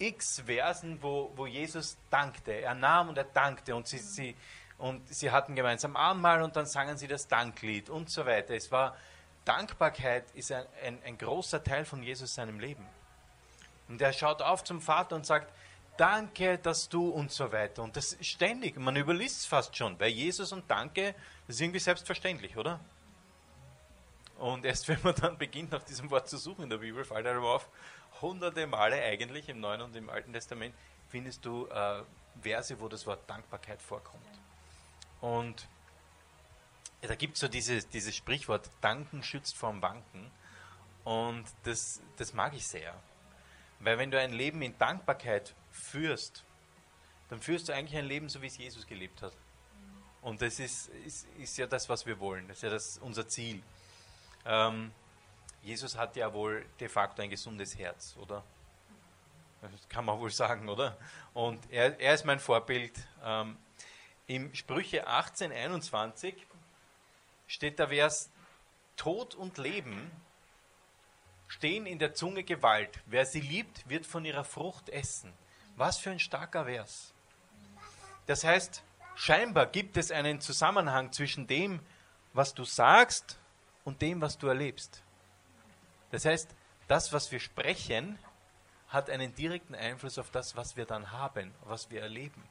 x 0.00 0.42
Versen, 0.46 1.02
wo, 1.02 1.30
wo 1.36 1.46
Jesus 1.46 1.96
dankte. 2.10 2.52
Er 2.52 2.74
nahm 2.74 3.10
und 3.10 3.18
er 3.18 3.24
dankte 3.24 3.76
und 3.76 3.86
sie, 3.86 3.98
sie, 3.98 4.34
und 4.78 5.06
sie 5.08 5.30
hatten 5.30 5.54
gemeinsam 5.54 5.94
Abendmahl 5.94 6.42
und 6.42 6.56
dann 6.56 6.66
sangen 6.66 6.96
sie 6.96 7.06
das 7.06 7.28
Danklied 7.28 7.90
und 7.90 8.10
so 8.10 8.26
weiter. 8.26 8.54
Es 8.54 8.72
war 8.72 8.96
Dankbarkeit 9.44 10.30
ist 10.34 10.52
ein, 10.52 10.64
ein, 10.84 11.02
ein 11.04 11.18
großer 11.18 11.62
Teil 11.62 11.84
von 11.84 12.02
Jesus 12.02 12.34
seinem 12.34 12.60
Leben. 12.60 12.86
Und 13.88 14.00
er 14.00 14.12
schaut 14.12 14.42
auf 14.42 14.64
zum 14.64 14.80
Vater 14.80 15.16
und 15.16 15.26
sagt, 15.26 15.52
danke, 15.96 16.58
dass 16.58 16.88
du 16.88 17.08
und 17.08 17.30
so 17.30 17.52
weiter. 17.52 17.82
Und 17.82 17.96
das 17.96 18.16
ständig, 18.20 18.78
man 18.78 18.96
überliest 18.96 19.40
es 19.40 19.46
fast 19.46 19.76
schon, 19.76 19.98
weil 19.98 20.10
Jesus 20.10 20.52
und 20.52 20.70
Danke, 20.70 21.14
das 21.46 21.56
ist 21.56 21.60
irgendwie 21.60 21.80
selbstverständlich, 21.80 22.56
oder? 22.56 22.80
Und 24.38 24.64
erst 24.64 24.88
wenn 24.88 24.98
man 25.02 25.14
dann 25.14 25.36
beginnt, 25.36 25.72
nach 25.72 25.82
diesem 25.82 26.10
Wort 26.10 26.28
zu 26.28 26.38
suchen 26.38 26.64
in 26.64 26.70
der 26.70 26.78
Bibel, 26.78 27.04
fällt 27.04 27.26
einem 27.26 27.44
auf, 27.44 27.68
hunderte 28.20 28.66
Male 28.66 29.02
eigentlich 29.02 29.48
im 29.48 29.60
Neuen 29.60 29.80
und 29.82 29.96
im 29.96 30.10
Alten 30.10 30.32
Testament 30.32 30.74
findest 31.08 31.44
du 31.44 31.66
äh, 31.66 32.02
Verse, 32.40 32.80
wo 32.80 32.88
das 32.88 33.06
Wort 33.06 33.28
Dankbarkeit 33.28 33.82
vorkommt. 33.82 34.24
Und 35.20 35.68
ja, 37.02 37.08
da 37.08 37.14
gibt 37.14 37.34
es 37.34 37.40
so 37.40 37.48
dieses, 37.48 37.88
dieses 37.88 38.14
Sprichwort, 38.14 38.70
Danken 38.80 39.22
schützt 39.22 39.56
vorm 39.56 39.82
Wanken. 39.82 40.30
Und 41.04 41.44
das, 41.64 42.00
das 42.16 42.34
mag 42.34 42.54
ich 42.54 42.66
sehr. 42.66 42.94
Weil 43.80 43.98
wenn 43.98 44.10
du 44.10 44.20
ein 44.20 44.32
Leben 44.32 44.60
in 44.62 44.76
Dankbarkeit 44.78 45.54
führst, 45.70 46.44
dann 47.30 47.40
führst 47.40 47.68
du 47.68 47.72
eigentlich 47.72 47.96
ein 47.98 48.04
Leben, 48.04 48.28
so 48.28 48.42
wie 48.42 48.46
es 48.46 48.58
Jesus 48.58 48.86
gelebt 48.86 49.22
hat. 49.22 49.32
Und 50.20 50.42
das 50.42 50.60
ist, 50.60 50.88
ist, 51.06 51.26
ist 51.38 51.56
ja 51.56 51.66
das, 51.66 51.88
was 51.88 52.04
wir 52.04 52.20
wollen. 52.20 52.46
Das 52.48 52.58
ist 52.58 52.62
ja 52.62 52.70
das, 52.70 52.98
unser 52.98 53.26
Ziel. 53.26 53.62
Ähm, 54.44 54.92
Jesus 55.62 55.96
hat 55.96 56.16
ja 56.16 56.32
wohl 56.32 56.64
de 56.78 56.88
facto 56.88 57.22
ein 57.22 57.30
gesundes 57.30 57.76
Herz, 57.76 58.16
oder? 58.18 58.42
Das 59.60 59.88
kann 59.88 60.06
man 60.06 60.18
wohl 60.18 60.30
sagen, 60.30 60.68
oder? 60.68 60.96
Und 61.34 61.70
er, 61.70 62.00
er 62.00 62.14
ist 62.14 62.24
mein 62.24 62.40
Vorbild. 62.40 62.98
Ähm, 63.22 63.58
Im 64.26 64.54
Sprüche 64.54 65.06
18, 65.06 65.52
21 65.52 66.34
steht 67.46 67.78
der 67.78 67.88
Vers, 67.88 68.30
Tod 68.96 69.34
und 69.34 69.58
Leben 69.58 70.10
stehen 71.48 71.84
in 71.84 71.98
der 71.98 72.14
Zunge 72.14 72.44
Gewalt. 72.44 73.00
Wer 73.06 73.26
sie 73.26 73.40
liebt, 73.40 73.88
wird 73.88 74.06
von 74.06 74.24
ihrer 74.24 74.44
Frucht 74.44 74.88
essen. 74.88 75.32
Was 75.76 75.98
für 75.98 76.10
ein 76.10 76.20
starker 76.20 76.64
Vers. 76.64 77.12
Das 78.26 78.44
heißt, 78.44 78.82
scheinbar 79.16 79.66
gibt 79.66 79.96
es 79.96 80.10
einen 80.10 80.40
Zusammenhang 80.40 81.12
zwischen 81.12 81.46
dem, 81.46 81.80
was 82.32 82.54
du 82.54 82.64
sagst 82.64 83.38
und 83.84 84.00
dem, 84.00 84.20
was 84.20 84.38
du 84.38 84.46
erlebst. 84.46 85.02
Das 86.10 86.24
heißt, 86.24 86.54
das, 86.88 87.12
was 87.12 87.30
wir 87.30 87.40
sprechen, 87.40 88.18
hat 88.88 89.08
einen 89.10 89.34
direkten 89.34 89.74
Einfluss 89.74 90.18
auf 90.18 90.30
das, 90.30 90.56
was 90.56 90.76
wir 90.76 90.84
dann 90.84 91.12
haben, 91.12 91.54
was 91.64 91.90
wir 91.90 92.02
erleben. 92.02 92.42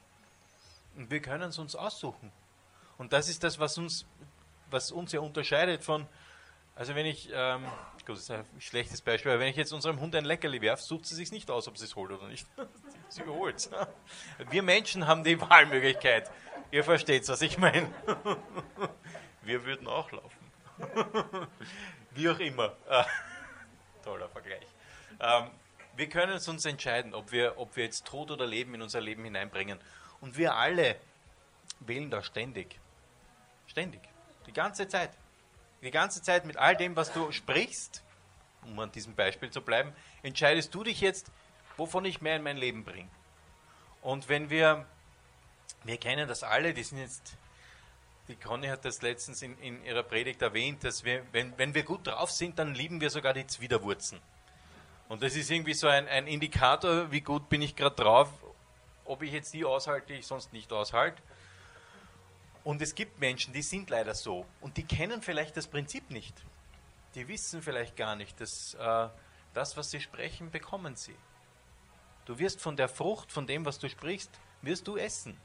Und 0.96 1.10
wir 1.10 1.20
können 1.20 1.50
es 1.50 1.58
uns 1.58 1.76
aussuchen, 1.76 2.32
Und 2.98 3.12
das 3.12 3.28
ist 3.28 3.44
das, 3.44 3.58
was 3.58 3.78
uns, 3.78 4.06
was 4.70 4.90
uns 4.90 5.12
ja 5.12 5.20
unterscheidet 5.20 5.82
von, 5.82 6.06
also 6.74 6.94
wenn 6.94 7.06
ich, 7.06 7.28
ähm, 7.32 7.64
gut, 8.06 8.16
das 8.16 8.20
ist 8.20 8.30
ein 8.30 8.44
schlechtes 8.58 9.02
Beispiel, 9.02 9.32
aber 9.32 9.40
wenn 9.40 9.48
ich 9.48 9.56
jetzt 9.56 9.72
unserem 9.72 10.00
Hund 10.00 10.14
ein 10.14 10.24
Leckerli 10.24 10.60
werfe, 10.60 10.82
sucht 10.82 11.06
sie 11.06 11.14
sich 11.14 11.30
nicht 11.30 11.50
aus, 11.50 11.68
ob 11.68 11.76
sie 11.76 11.84
es 11.84 11.94
holt 11.96 12.10
oder 12.10 12.28
nicht. 12.28 12.46
sie 13.08 13.22
überholt 13.22 13.56
es. 13.56 13.70
Wir 14.50 14.62
Menschen 14.62 15.06
haben 15.06 15.24
die 15.24 15.40
Wahlmöglichkeit. 15.40 16.30
Ihr 16.70 16.84
versteht, 16.84 17.28
was 17.28 17.42
ich 17.42 17.58
meine. 17.58 17.92
Wir 19.42 19.64
würden 19.64 19.86
auch 19.86 20.10
laufen. 20.12 20.38
Wie 22.12 22.28
auch 22.28 22.38
immer. 22.38 22.74
Toller 24.02 24.28
Vergleich. 24.28 24.66
Ähm, 25.20 25.50
wir 25.96 26.08
können 26.08 26.32
es 26.32 26.48
uns 26.48 26.64
entscheiden, 26.64 27.14
ob 27.14 27.32
wir, 27.32 27.58
ob 27.58 27.76
wir 27.76 27.84
jetzt 27.84 28.06
Tod 28.06 28.30
oder 28.30 28.46
Leben 28.46 28.74
in 28.74 28.82
unser 28.82 29.00
Leben 29.00 29.24
hineinbringen. 29.24 29.78
Und 30.20 30.36
wir 30.36 30.54
alle 30.54 30.96
wählen 31.80 32.10
da 32.10 32.22
ständig. 32.22 32.78
Ständig. 33.66 34.00
Die 34.46 34.52
ganze 34.52 34.88
Zeit. 34.88 35.10
Die 35.82 35.90
ganze 35.90 36.22
Zeit 36.22 36.44
mit 36.44 36.56
all 36.56 36.76
dem, 36.76 36.94
was 36.96 37.12
du 37.12 37.32
sprichst, 37.32 38.02
um 38.64 38.78
an 38.78 38.92
diesem 38.92 39.14
Beispiel 39.14 39.50
zu 39.50 39.62
bleiben, 39.62 39.92
entscheidest 40.22 40.74
du 40.74 40.84
dich 40.84 41.00
jetzt, 41.00 41.30
wovon 41.76 42.04
ich 42.04 42.20
mehr 42.20 42.36
in 42.36 42.42
mein 42.42 42.58
Leben 42.58 42.84
bringe. 42.84 43.08
Und 44.02 44.28
wenn 44.28 44.50
wir, 44.50 44.86
wir 45.84 45.96
kennen 45.96 46.28
das 46.28 46.42
alle, 46.42 46.74
die 46.74 46.82
sind 46.82 46.98
jetzt, 46.98 47.36
die 48.30 48.36
Conny 48.36 48.68
hat 48.68 48.84
das 48.84 49.02
letztens 49.02 49.42
in, 49.42 49.58
in 49.58 49.84
ihrer 49.84 50.02
Predigt 50.02 50.40
erwähnt, 50.40 50.84
dass 50.84 51.04
wir, 51.04 51.24
wenn, 51.32 51.56
wenn 51.58 51.74
wir 51.74 51.82
gut 51.82 52.06
drauf 52.06 52.30
sind, 52.30 52.58
dann 52.58 52.74
lieben 52.74 53.00
wir 53.00 53.10
sogar 53.10 53.34
die 53.34 53.46
Zwiderwurzen. 53.46 54.20
Und 55.08 55.22
das 55.22 55.34
ist 55.34 55.50
irgendwie 55.50 55.74
so 55.74 55.88
ein, 55.88 56.06
ein 56.06 56.26
Indikator, 56.28 57.10
wie 57.10 57.20
gut 57.20 57.48
bin 57.48 57.60
ich 57.62 57.74
gerade 57.74 57.96
drauf, 57.96 58.28
ob 59.04 59.22
ich 59.22 59.32
jetzt 59.32 59.52
die 59.52 59.64
aushalte, 59.64 60.12
die 60.12 60.20
ich 60.20 60.26
sonst 60.26 60.52
nicht 60.52 60.72
aushalte. 60.72 61.20
Und 62.62 62.80
es 62.80 62.94
gibt 62.94 63.18
Menschen, 63.18 63.52
die 63.52 63.62
sind 63.62 63.90
leider 63.90 64.14
so 64.14 64.46
und 64.60 64.76
die 64.76 64.84
kennen 64.84 65.22
vielleicht 65.22 65.56
das 65.56 65.66
Prinzip 65.66 66.10
nicht. 66.10 66.34
Die 67.16 67.26
wissen 67.26 67.62
vielleicht 67.62 67.96
gar 67.96 68.14
nicht, 68.14 68.40
dass 68.40 68.74
äh, 68.74 69.08
das, 69.54 69.76
was 69.76 69.90
sie 69.90 70.00
sprechen, 70.00 70.52
bekommen 70.52 70.94
sie. 70.94 71.16
Du 72.26 72.38
wirst 72.38 72.60
von 72.60 72.76
der 72.76 72.88
Frucht, 72.88 73.32
von 73.32 73.48
dem, 73.48 73.64
was 73.64 73.80
du 73.80 73.88
sprichst, 73.88 74.30
wirst 74.62 74.86
du 74.86 74.96
essen. 74.96 75.36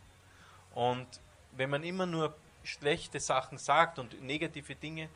Und 0.75 1.08
wenn 1.54 1.72
man 1.72 1.84
immer 1.84 2.06
nur 2.06 2.36
schlechte 2.65 3.19
Sachen 3.19 3.57
sagt 3.57 4.00
und 4.00 4.22
negative 4.22 4.75
Dinge, 4.75 5.10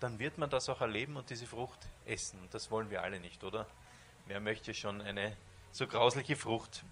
dann 0.00 0.18
wird 0.18 0.38
man 0.38 0.50
das 0.50 0.68
auch 0.68 0.80
erleben 0.80 1.16
und 1.16 1.30
diese 1.30 1.46
Frucht 1.46 1.86
essen. 2.04 2.40
Und 2.40 2.52
das 2.52 2.70
wollen 2.70 2.90
wir 2.90 3.02
alle 3.02 3.20
nicht, 3.20 3.42
oder? 3.44 3.66
Wer 4.26 4.40
möchte 4.40 4.74
schon 4.74 5.00
eine 5.00 5.36
so 5.72 5.86
grausliche 5.86 6.36
Frucht 6.36 6.84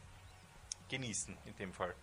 genießen 0.88 1.36
in 1.46 1.56
dem 1.56 1.72
Fall? 1.72 1.94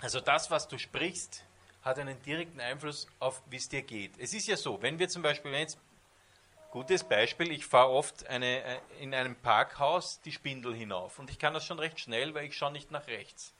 Also 0.00 0.20
das, 0.20 0.50
was 0.50 0.68
du 0.68 0.78
sprichst, 0.78 1.44
hat 1.82 1.98
einen 1.98 2.20
direkten 2.22 2.60
Einfluss 2.60 3.06
auf, 3.18 3.42
wie 3.46 3.56
es 3.56 3.68
dir 3.68 3.82
geht. 3.82 4.18
Es 4.18 4.34
ist 4.34 4.46
ja 4.46 4.56
so, 4.56 4.80
wenn 4.82 4.98
wir 4.98 5.08
zum 5.08 5.22
Beispiel, 5.22 5.52
jetzt, 5.52 5.78
gutes 6.70 7.04
Beispiel, 7.04 7.50
ich 7.52 7.66
fahre 7.66 7.90
oft 7.90 8.26
eine, 8.26 8.62
äh, 8.62 8.78
in 9.00 9.14
einem 9.14 9.36
Parkhaus 9.36 10.20
die 10.22 10.32
Spindel 10.32 10.74
hinauf 10.74 11.18
und 11.18 11.30
ich 11.30 11.38
kann 11.38 11.54
das 11.54 11.64
schon 11.64 11.78
recht 11.78 12.00
schnell, 12.00 12.34
weil 12.34 12.46
ich 12.46 12.56
schaue 12.56 12.72
nicht 12.72 12.90
nach 12.90 13.06
rechts. 13.06 13.52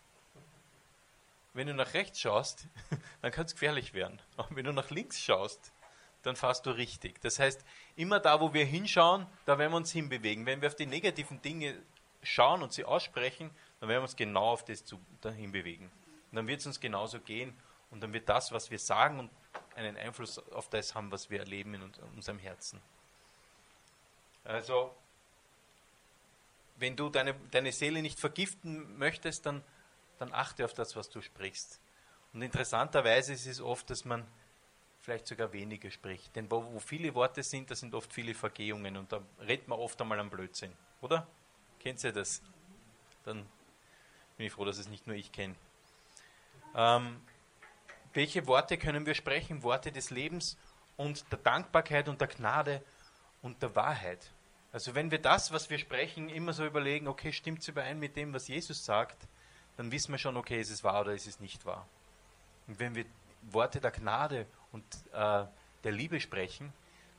Wenn 1.55 1.67
du 1.67 1.75
nach 1.75 1.95
rechts 1.95 2.21
schaust, 2.21 2.67
dann 3.23 3.33
kann 3.33 3.47
es 3.47 3.53
gefährlich 3.53 3.95
werden. 3.95 4.21
Aber 4.37 4.55
wenn 4.57 4.65
du 4.65 4.73
nach 4.73 4.91
links 4.91 5.21
schaust, 5.21 5.73
dann 6.23 6.37
fährst 6.37 6.67
du 6.67 6.71
richtig. 6.71 7.21
Das 7.21 7.39
heißt, 7.39 7.65
immer 7.97 8.21
da, 8.21 8.41
wo 8.41 8.55
wir 8.55 8.65
hinschauen, 8.65 9.27
da 9.45 9.59
werden 9.59 9.73
wir 9.73 9.77
uns 9.77 9.93
hinbewegen. 9.93 10.47
Wenn 10.47 10.61
wir 10.61 10.69
auf 10.69 10.77
die 10.77 10.87
negativen 10.87 11.43
Dinge 11.43 11.77
schauen 12.23 12.63
und 12.63 12.73
sie 12.73 12.85
aussprechen, 12.85 13.51
dann 13.81 13.89
werden 13.89 14.01
wir 14.01 14.05
uns 14.05 14.17
genau 14.17 14.51
auf 14.51 14.65
das 14.65 14.85
zu, 14.85 15.01
dahin 15.21 15.53
bewegen. 15.53 15.91
Und 16.31 16.37
dann 16.37 16.47
wird 16.47 16.61
es 16.61 16.67
uns 16.67 16.81
genauso 16.81 17.21
gehen 17.21 17.55
und 17.91 18.01
dann 18.01 18.13
wird 18.13 18.29
das, 18.29 18.53
was 18.53 18.71
wir 18.71 18.79
sagen, 18.79 19.29
einen 19.75 19.97
Einfluss 19.97 20.39
auf 20.39 20.69
das 20.69 20.95
haben, 20.95 21.11
was 21.11 21.31
wir 21.31 21.41
erleben 21.41 21.75
in 21.75 21.83
unserem 22.15 22.39
Herzen. 22.39 22.81
Also, 24.45 24.95
wenn 26.77 26.97
du 26.97 27.09
deine, 27.11 27.35
deine 27.51 27.73
Seele 27.73 28.03
nicht 28.03 28.19
vergiften 28.19 28.99
möchtest, 28.99 29.47
dann, 29.47 29.63
dann 30.23 30.33
achte 30.33 30.65
auf 30.65 30.73
das, 30.73 30.97
was 30.97 31.11
du 31.11 31.21
sprichst. 31.21 31.81
Und 32.33 32.43
interessanterweise 32.43 33.33
ist 33.33 33.47
es 33.47 33.61
oft, 33.61 33.91
dass 33.91 34.05
man 34.05 34.27
vielleicht 35.01 35.27
sogar 35.27 35.53
weniger 35.53 35.91
spricht. 35.91 36.35
Denn 36.37 36.51
wo, 36.51 36.65
wo 36.73 36.79
viele 36.79 37.15
Worte 37.15 37.43
sind, 37.43 37.71
da 37.71 37.75
sind 37.75 37.95
oft 37.95 38.13
viele 38.13 38.35
Vergehungen 38.35 38.97
und 38.97 39.13
da 39.13 39.21
redet 39.41 39.69
man 39.69 39.79
oft 39.79 40.01
einmal 40.01 40.21
am 40.21 40.31
Blödsinn. 40.31 40.73
Oder? 41.01 41.27
Kennt 41.81 42.03
ihr 42.05 42.13
das? 42.13 42.41
Dann 43.25 43.45
bin 44.37 44.47
ich 44.47 44.53
froh, 44.53 44.65
dass 44.65 44.79
es 44.79 44.89
nicht 44.89 45.07
nur 45.07 45.17
ich 45.17 45.33
kenne. 45.33 45.57
Ähm, 46.75 47.21
welche 48.15 48.47
Worte 48.47 48.79
können 48.79 49.05
wir 49.05 49.15
sprechen? 49.15 49.63
Worte 49.63 49.91
des 49.91 50.11
Lebens 50.11 50.57
und 50.97 51.25
der 51.33 51.39
Dankbarkeit 51.39 52.09
und 52.09 52.21
der 52.21 52.29
Gnade 52.29 52.83
und 53.43 53.61
der 53.61 53.75
Wahrheit. 53.75 54.31
Also 54.71 54.95
wenn 54.95 55.11
wir 55.11 55.19
das, 55.19 55.53
was 55.53 55.69
wir 55.69 55.79
sprechen, 55.79 56.29
immer 56.29 56.53
so 56.53 56.65
überlegen, 56.65 57.09
okay, 57.09 57.33
stimmt 57.33 57.61
es 57.61 57.69
überein 57.69 57.99
mit 57.99 58.17
dem, 58.17 58.33
was 58.33 58.49
Jesus 58.49 58.85
sagt, 58.85 59.27
dann 59.83 59.91
wissen 59.91 60.13
wir 60.13 60.19
schon, 60.19 60.37
okay, 60.37 60.61
ist 60.61 60.71
es 60.71 60.85
wahr 60.85 61.01
oder 61.01 61.13
ist 61.13 61.27
es 61.27 61.41
nicht 61.41 61.67
wahr. 61.67 61.89
Und 62.69 62.79
wenn 62.79 62.95
wir 62.95 63.05
Worte 63.51 63.81
der 63.81 63.91
Gnade 63.91 64.47
und 64.71 64.85
äh, 65.13 65.45
der 65.83 65.93
Liebe 65.93 66.21
sprechen, 66.21 66.73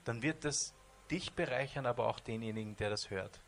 dann 0.06 0.22
wird 0.22 0.46
das 0.46 0.74
dich 1.12 1.34
bereichern, 1.34 1.86
aber 1.86 2.08
auch 2.08 2.22
denjenigen, 2.22 2.78
der 2.78 2.90
das 2.90 3.10
hört. 3.10 3.42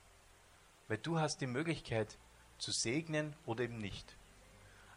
Weil 0.89 0.97
du 0.97 1.17
hast 1.17 1.39
die 1.39 1.47
Möglichkeit 1.47 2.17
zu 2.58 2.71
segnen 2.71 3.34
oder 3.45 3.63
eben 3.63 3.78
nicht. 3.78 4.17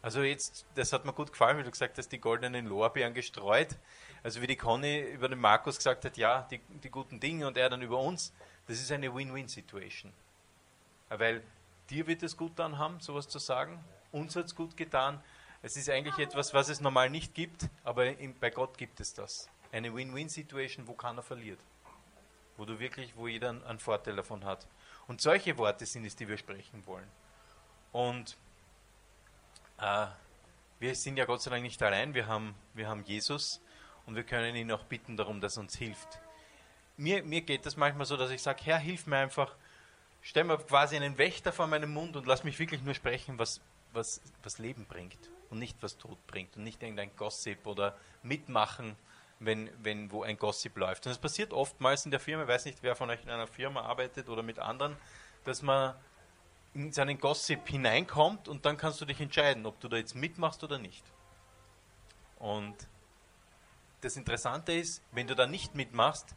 Also 0.01 0.21
jetzt, 0.21 0.65
das 0.75 0.91
hat 0.91 1.05
mir 1.05 1.13
gut 1.13 1.31
gefallen, 1.31 1.57
wie 1.57 1.63
du 1.63 1.71
gesagt 1.71 1.97
hast, 1.97 2.09
die 2.09 2.19
goldenen 2.19 2.65
Lorbeeren 2.65 3.13
gestreut. 3.13 3.77
Also 4.21 4.41
wie 4.41 4.47
die 4.47 4.57
Conny 4.57 4.99
über 4.99 5.29
den 5.29 5.39
Markus 5.39 5.77
gesagt 5.77 6.03
hat, 6.03 6.17
ja, 6.17 6.45
die, 6.51 6.59
die 6.83 6.89
guten 6.89 7.21
Dinge 7.21 7.47
und 7.47 7.55
er 7.55 7.69
dann 7.69 7.81
über 7.81 7.99
uns. 7.99 8.33
Das 8.67 8.81
ist 8.81 8.91
eine 8.91 9.15
Win-Win-Situation. 9.15 10.11
Weil 11.07 11.41
dir 11.89 12.05
wird 12.05 12.21
es 12.21 12.35
gut 12.35 12.57
getan 12.57 12.77
haben, 12.77 12.99
sowas 12.99 13.29
zu 13.29 13.39
sagen. 13.39 13.81
Uns 14.11 14.35
hat 14.35 14.45
es 14.45 14.55
gut 14.55 14.75
getan. 14.77 15.21
Es 15.61 15.75
ist 15.75 15.89
eigentlich 15.89 16.17
etwas, 16.17 16.53
was 16.53 16.69
es 16.69 16.79
normal 16.79 17.09
nicht 17.09 17.33
gibt, 17.33 17.67
aber 17.83 18.13
bei 18.39 18.49
Gott 18.49 18.77
gibt 18.77 18.99
es 18.99 19.13
das. 19.13 19.49
Eine 19.71 19.93
Win-Win-Situation, 19.93 20.87
wo 20.87 20.93
keiner 20.93 21.21
verliert. 21.21 21.59
Wo 22.57 22.65
du 22.65 22.79
wirklich, 22.79 23.15
wo 23.15 23.27
jeder 23.27 23.49
einen 23.49 23.79
Vorteil 23.79 24.15
davon 24.15 24.45
hat. 24.45 24.67
Und 25.07 25.21
solche 25.21 25.57
Worte 25.57 25.85
sind 25.85 26.05
es, 26.05 26.15
die 26.15 26.27
wir 26.27 26.37
sprechen 26.37 26.85
wollen. 26.85 27.07
Und 27.91 28.37
äh, 29.79 30.07
wir 30.79 30.95
sind 30.95 31.17
ja 31.17 31.25
Gott 31.25 31.41
sei 31.41 31.51
Dank 31.51 31.63
nicht 31.63 31.81
allein, 31.83 32.13
wir 32.13 32.27
haben, 32.27 32.55
wir 32.73 32.87
haben 32.87 33.03
Jesus 33.03 33.61
und 34.05 34.15
wir 34.15 34.23
können 34.23 34.55
ihn 34.55 34.71
auch 34.71 34.83
bitten 34.85 35.17
darum, 35.17 35.41
dass 35.41 35.57
er 35.57 35.61
uns 35.61 35.75
hilft. 35.75 36.19
Mir, 36.97 37.23
mir 37.23 37.41
geht 37.41 37.65
das 37.65 37.77
manchmal 37.77 38.05
so, 38.05 38.17
dass 38.17 38.31
ich 38.31 38.41
sage, 38.41 38.63
Herr, 38.63 38.77
hilf 38.77 39.07
mir 39.07 39.17
einfach, 39.17 39.55
stell 40.21 40.43
mir 40.43 40.57
quasi 40.57 40.95
einen 40.95 41.17
Wächter 41.17 41.51
vor 41.51 41.67
meinem 41.67 41.91
Mund 41.93 42.15
und 42.15 42.27
lass 42.27 42.43
mich 42.43 42.59
wirklich 42.59 42.81
nur 42.81 42.93
sprechen, 42.93 43.39
was, 43.39 43.61
was, 43.93 44.21
was 44.43 44.59
Leben 44.59 44.85
bringt 44.85 45.17
und 45.49 45.59
nicht 45.59 45.77
was 45.81 45.97
Tod 45.97 46.17
bringt 46.27 46.55
und 46.57 46.63
nicht 46.63 46.81
irgendein 46.81 47.15
Gossip 47.15 47.65
oder 47.65 47.97
mitmachen, 48.23 48.95
wenn, 49.39 49.69
wenn 49.81 50.11
wo 50.11 50.23
ein 50.23 50.37
Gossip 50.37 50.77
läuft. 50.77 51.05
Und 51.05 51.11
es 51.11 51.17
passiert 51.17 51.53
oftmals 51.53 52.05
in 52.05 52.11
der 52.11 52.19
Firma, 52.19 52.43
ich 52.43 52.49
weiß 52.49 52.65
nicht, 52.65 52.79
wer 52.81 52.95
von 52.95 53.09
euch 53.09 53.23
in 53.23 53.29
einer 53.29 53.47
Firma 53.47 53.81
arbeitet 53.81 54.29
oder 54.29 54.43
mit 54.43 54.59
anderen, 54.59 54.95
dass 55.43 55.61
man 55.61 55.95
in 56.73 56.91
seinen 56.91 57.17
Gossip 57.17 57.67
hineinkommt 57.67 58.47
und 58.47 58.65
dann 58.65 58.77
kannst 58.77 59.01
du 59.01 59.05
dich 59.05 59.19
entscheiden, 59.19 59.65
ob 59.65 59.79
du 59.79 59.87
da 59.87 59.97
jetzt 59.97 60.15
mitmachst 60.15 60.63
oder 60.63 60.77
nicht. 60.77 61.03
Und 62.37 62.75
das 64.01 64.15
Interessante 64.15 64.73
ist, 64.73 65.01
wenn 65.11 65.27
du 65.27 65.35
da 65.35 65.47
nicht 65.47 65.75
mitmachst, 65.75 66.35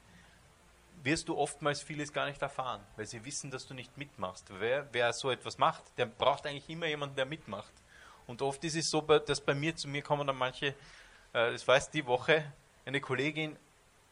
wirst 1.02 1.28
du 1.28 1.36
oftmals 1.36 1.82
vieles 1.82 2.12
gar 2.12 2.26
nicht 2.26 2.40
erfahren, 2.40 2.80
weil 2.96 3.06
sie 3.06 3.24
wissen, 3.24 3.50
dass 3.50 3.66
du 3.66 3.74
nicht 3.74 3.96
mitmachst. 3.98 4.46
Wer, 4.58 4.86
wer 4.92 5.12
so 5.12 5.30
etwas 5.30 5.58
macht, 5.58 5.82
der 5.98 6.06
braucht 6.06 6.46
eigentlich 6.46 6.68
immer 6.68 6.86
jemanden, 6.86 7.16
der 7.16 7.26
mitmacht. 7.26 7.72
Und 8.26 8.40
oft 8.42 8.62
ist 8.64 8.76
es 8.76 8.88
so, 8.88 9.00
dass 9.00 9.40
bei 9.40 9.54
mir, 9.54 9.74
zu 9.74 9.88
mir 9.88 10.02
kommen 10.02 10.26
dann 10.26 10.36
manche, 10.36 10.68
äh, 10.68 10.74
das 11.32 11.66
weiß 11.66 11.90
die 11.90 12.06
Woche, 12.06 12.52
eine 12.84 13.00
Kollegin, 13.00 13.56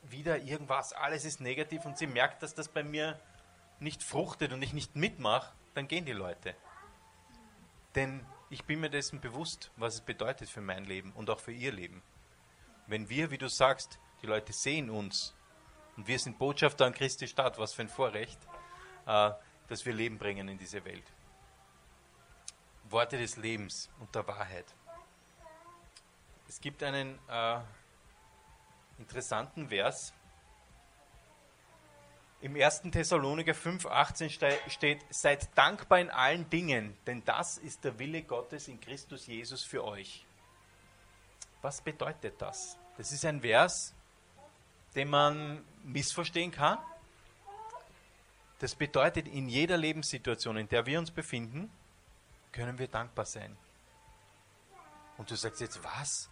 wieder 0.03 0.39
irgendwas, 0.39 0.93
alles 0.93 1.25
ist 1.25 1.41
negativ 1.41 1.85
und 1.85 1.99
sie 1.99 2.07
merkt, 2.07 2.43
dass 2.43 2.55
das 2.55 2.69
bei 2.69 2.83
mir 2.83 3.21
nicht 3.79 4.03
fruchtet 4.03 4.53
und 4.53 4.63
ich 4.63 4.73
nicht 4.73 4.97
mitmache 4.97 5.53
dann 5.75 5.89
gehen 5.89 6.05
die 6.05 6.13
Leute. 6.13 6.55
Denn 7.95 8.25
ich 8.51 8.65
bin 8.65 8.81
mir 8.81 8.91
dessen 8.91 9.21
bewusst, 9.21 9.71
was 9.77 9.95
es 9.95 10.01
bedeutet 10.01 10.49
für 10.49 10.61
mein 10.61 10.85
Leben 10.85 11.13
und 11.13 11.31
auch 11.31 11.41
für 11.41 11.53
ihr 11.53 11.73
Leben. 11.73 12.03
Wenn 12.87 13.09
wir, 13.09 13.31
wie 13.31 13.39
du 13.39 13.49
sagst, 13.49 13.99
die 14.23 14.27
Leute 14.27 14.53
sehen 14.53 14.91
uns 14.91 15.35
und 15.97 16.07
wir 16.07 16.19
sind 16.19 16.39
Botschafter 16.39 16.87
an 16.87 16.95
Christi 16.95 17.27
Stadt, 17.27 17.59
was 17.59 17.75
für 17.75 17.83
ein 17.83 17.89
Vorrecht, 17.89 18.39
äh, 19.07 19.31
dass 19.69 19.85
wir 19.85 19.93
Leben 19.93 20.19
bringen 20.19 20.49
in 20.49 20.59
diese 20.59 20.85
Welt. 20.85 21.05
Worte 22.89 23.19
des 23.19 23.37
Lebens 23.37 23.89
und 24.01 24.15
der 24.15 24.27
Wahrheit. 24.27 24.67
Es 26.49 26.61
gibt 26.61 26.83
einen 26.83 27.19
äh, 27.29 27.61
interessanten 28.99 29.69
Vers, 29.69 30.13
im 32.43 32.57
1. 32.57 32.83
Thessaloniker 32.91 33.53
5,18 33.53 34.71
steht, 34.71 35.05
seid 35.11 35.49
dankbar 35.59 36.01
in 36.01 36.09
allen 36.09 36.49
Dingen, 36.49 36.97
denn 37.07 37.23
das 37.25 37.59
ist 37.59 37.85
der 37.85 37.99
Wille 37.99 38.23
Gottes 38.23 38.69
in 38.69 38.81
Christus 38.81 39.27
Jesus 39.27 39.63
für 39.63 39.85
euch. 39.85 40.25
Was 41.61 41.83
bedeutet 41.83 42.41
das? 42.41 42.79
Das 42.97 43.13
ist 43.13 43.27
ein 43.27 43.43
Vers, 43.43 43.95
den 44.95 45.09
man 45.09 45.65
missverstehen 45.85 46.51
kann. 46.51 46.79
Das 48.59 48.75
bedeutet, 48.75 49.27
in 49.29 49.49
jeder 49.49 49.77
Lebenssituation, 49.77 50.57
in 50.57 50.69
der 50.69 50.85
wir 50.87 50.99
uns 50.99 51.11
befinden, 51.11 51.71
können 52.53 52.79
wir 52.79 52.89
dankbar 52.89 53.25
sein. 53.25 53.57
Und 55.17 55.31
du 55.31 55.37
sagst 55.37 55.61
jetzt, 55.61 55.83
was? 55.83 56.29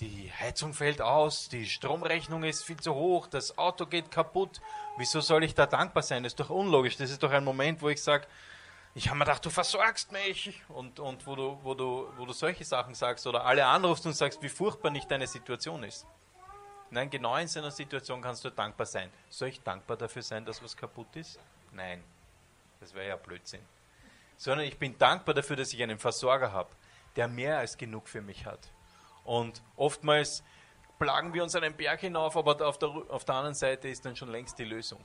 Die 0.00 0.32
Heizung 0.32 0.72
fällt 0.72 1.02
aus, 1.02 1.50
die 1.50 1.66
Stromrechnung 1.66 2.44
ist 2.44 2.64
viel 2.64 2.80
zu 2.80 2.94
hoch, 2.94 3.26
das 3.26 3.58
Auto 3.58 3.84
geht 3.84 4.10
kaputt. 4.10 4.62
Wieso 4.96 5.20
soll 5.20 5.44
ich 5.44 5.54
da 5.54 5.66
dankbar 5.66 6.02
sein? 6.02 6.22
Das 6.22 6.32
ist 6.32 6.40
doch 6.40 6.48
unlogisch. 6.48 6.96
Das 6.96 7.10
ist 7.10 7.22
doch 7.22 7.30
ein 7.30 7.44
Moment, 7.44 7.82
wo 7.82 7.90
ich 7.90 8.02
sage, 8.02 8.26
ich 8.94 9.08
habe 9.08 9.18
mir 9.18 9.24
gedacht, 9.24 9.44
du 9.44 9.50
versorgst 9.50 10.10
mich. 10.12 10.62
Und, 10.68 10.98
und 11.00 11.26
wo, 11.26 11.36
du, 11.36 11.58
wo, 11.62 11.74
du, 11.74 12.08
wo 12.16 12.24
du 12.24 12.32
solche 12.32 12.64
Sachen 12.64 12.94
sagst 12.94 13.26
oder 13.26 13.44
alle 13.44 13.66
anrufst 13.66 14.06
und 14.06 14.14
sagst, 14.14 14.42
wie 14.42 14.48
furchtbar 14.48 14.90
nicht 14.90 15.10
deine 15.10 15.26
Situation 15.26 15.82
ist. 15.82 16.06
Nein, 16.90 17.08
genau 17.08 17.36
in 17.36 17.46
so 17.46 17.60
einer 17.60 17.70
Situation 17.70 18.20
kannst 18.20 18.44
du 18.44 18.50
dankbar 18.50 18.86
sein. 18.86 19.10
Soll 19.28 19.48
ich 19.48 19.62
dankbar 19.62 19.96
dafür 19.96 20.22
sein, 20.22 20.44
dass 20.44 20.62
was 20.62 20.76
kaputt 20.76 21.14
ist? 21.14 21.38
Nein, 21.72 22.02
das 22.80 22.94
wäre 22.94 23.08
ja 23.08 23.16
Blödsinn. 23.16 23.60
Sondern 24.36 24.66
ich 24.66 24.78
bin 24.78 24.98
dankbar 24.98 25.34
dafür, 25.34 25.56
dass 25.56 25.72
ich 25.72 25.82
einen 25.82 25.98
Versorger 25.98 26.52
habe, 26.52 26.70
der 27.16 27.28
mehr 27.28 27.58
als 27.58 27.76
genug 27.76 28.08
für 28.08 28.22
mich 28.22 28.44
hat. 28.44 28.60
Und 29.24 29.62
oftmals 29.76 30.42
plagen 30.98 31.32
wir 31.32 31.42
uns 31.42 31.54
einen 31.54 31.74
Berg 31.74 32.00
hinauf, 32.00 32.36
aber 32.36 32.66
auf 32.66 32.78
der, 32.78 32.88
auf 32.88 33.24
der 33.24 33.34
anderen 33.36 33.54
Seite 33.54 33.88
ist 33.88 34.04
dann 34.04 34.16
schon 34.16 34.30
längst 34.30 34.58
die 34.58 34.64
Lösung. 34.64 35.04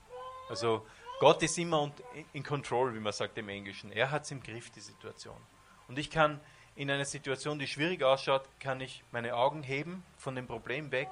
Also 0.49 0.85
Gott 1.19 1.41
ist 1.43 1.57
immer 1.57 1.91
in 2.33 2.43
Control, 2.43 2.93
wie 2.93 2.99
man 2.99 3.13
sagt 3.13 3.37
im 3.37 3.49
Englischen. 3.49 3.91
Er 3.91 4.11
hat 4.11 4.23
es 4.23 4.31
im 4.31 4.41
Griff, 4.41 4.71
die 4.71 4.81
Situation. 4.81 5.37
Und 5.87 5.99
ich 5.99 6.09
kann 6.09 6.39
in 6.75 6.91
einer 6.91 7.05
Situation, 7.05 7.59
die 7.59 7.67
schwierig 7.67 8.03
ausschaut, 8.03 8.43
kann 8.59 8.81
ich 8.81 9.03
meine 9.11 9.35
Augen 9.35 9.63
heben 9.63 10.03
von 10.17 10.35
dem 10.35 10.47
Problem 10.47 10.91
weg, 10.91 11.09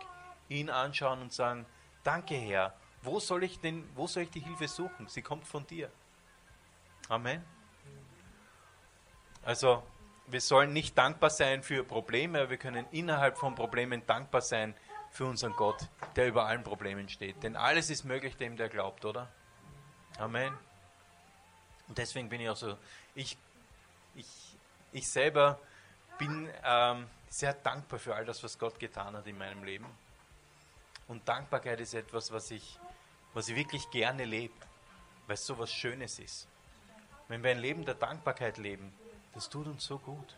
ihn 0.54 0.70
anschauen 0.70 1.22
und 1.22 1.34
sagen, 1.34 1.66
danke 2.04 2.36
Herr, 2.36 2.74
wo 3.02 3.20
soll 3.20 3.44
ich 3.44 3.60
denn, 3.60 3.88
wo 3.96 4.08
soll 4.08 4.24
ich 4.24 4.30
die 4.30 4.40
Hilfe 4.40 4.68
suchen? 4.68 5.08
Sie 5.08 5.22
kommt 5.22 5.46
von 5.46 5.68
dir. 5.68 5.92
Amen. 7.10 7.44
Also, 9.44 9.84
wir 10.28 10.40
sollen 10.40 10.72
nicht 10.72 10.98
dankbar 10.98 11.30
sein 11.30 11.64
für 11.64 11.84
Probleme, 11.84 12.50
wir 12.50 12.58
können 12.58 12.86
innerhalb 12.92 13.38
von 13.38 13.56
Problemen 13.56 14.06
dankbar 14.06 14.42
sein 14.42 14.74
für 15.12 15.26
unseren 15.26 15.54
Gott, 15.54 15.90
der 16.16 16.28
über 16.28 16.46
allen 16.46 16.64
Problemen 16.64 17.10
steht. 17.10 17.44
Denn 17.44 17.56
alles 17.56 17.90
ist 17.90 18.04
möglich 18.06 18.38
dem, 18.38 18.56
der 18.56 18.70
glaubt, 18.70 19.04
oder? 19.04 19.30
Amen. 20.18 20.58
Und 21.88 21.98
deswegen 21.98 22.30
bin 22.30 22.40
ich 22.40 22.50
auch 22.50 22.56
so, 22.56 22.78
ich, 23.16 23.38
ich, 24.16 24.58
ich 24.94 25.08
selber 25.08 25.60
bin 26.18 26.50
ähm, 26.64 27.08
sehr 27.30 27.54
dankbar 27.54 28.00
für 28.00 28.16
all 28.16 28.26
das, 28.26 28.44
was 28.44 28.58
Gott 28.58 28.80
getan 28.80 29.16
hat 29.16 29.28
in 29.28 29.38
meinem 29.38 29.64
Leben. 29.64 29.86
Und 31.08 31.28
Dankbarkeit 31.28 31.80
ist 31.80 31.94
etwas, 31.94 32.32
was 32.32 32.52
ich, 32.52 32.80
was 33.34 33.50
ich 33.50 33.56
wirklich 33.56 33.90
gerne 33.90 34.26
lebe, 34.26 34.54
weil 35.28 35.36
es 35.36 35.46
so 35.46 35.58
was 35.58 35.72
Schönes 35.72 36.20
ist. 36.20 36.48
Wenn 37.28 37.44
wir 37.44 37.52
ein 37.52 37.60
Leben 37.60 37.86
der 37.86 37.96
Dankbarkeit 37.96 38.58
leben, 38.58 38.94
das 39.34 39.50
tut 39.50 39.68
uns 39.68 39.86
so 39.86 39.98
gut. 39.98 40.36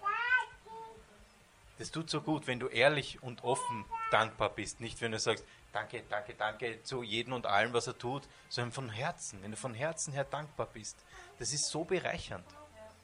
Das 1.77 1.91
tut 1.91 2.09
so 2.09 2.21
gut, 2.21 2.47
wenn 2.47 2.59
du 2.59 2.67
ehrlich 2.67 3.21
und 3.21 3.43
offen 3.43 3.85
dankbar 4.09 4.49
bist. 4.49 4.79
Nicht, 4.79 5.01
wenn 5.01 5.11
du 5.11 5.19
sagst, 5.19 5.43
danke, 5.73 6.03
danke, 6.09 6.33
danke 6.33 6.81
zu 6.83 7.03
jedem 7.03 7.33
und 7.33 7.45
allem, 7.45 7.73
was 7.73 7.87
er 7.87 7.97
tut, 7.97 8.23
sondern 8.47 8.71
von 8.71 8.89
Herzen. 8.89 9.43
Wenn 9.43 9.51
du 9.51 9.57
von 9.57 9.73
Herzen 9.73 10.13
her 10.13 10.23
dankbar 10.23 10.67
bist, 10.67 10.97
das 11.37 11.51
ist 11.51 11.67
so 11.67 11.83
bereichernd. 11.83 12.45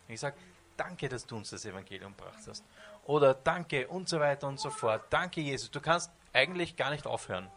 Ich 0.08 0.22
sage, 0.22 0.38
danke, 0.78 1.10
dass 1.10 1.26
du 1.26 1.36
uns 1.36 1.50
das 1.50 1.66
Evangelium 1.66 2.16
gebracht 2.16 2.40
hast. 2.48 2.64
Oder 3.06 3.34
danke 3.34 3.88
und 3.88 4.08
so 4.08 4.20
weiter 4.20 4.48
und 4.48 4.60
so 4.60 4.70
fort. 4.70 5.04
Danke, 5.10 5.42
Jesus. 5.42 5.70
Du 5.70 5.82
kannst 5.82 6.10
eigentlich 6.34 6.76
gar 6.76 6.92
nicht 6.92 7.06
aufhören. 7.06 7.50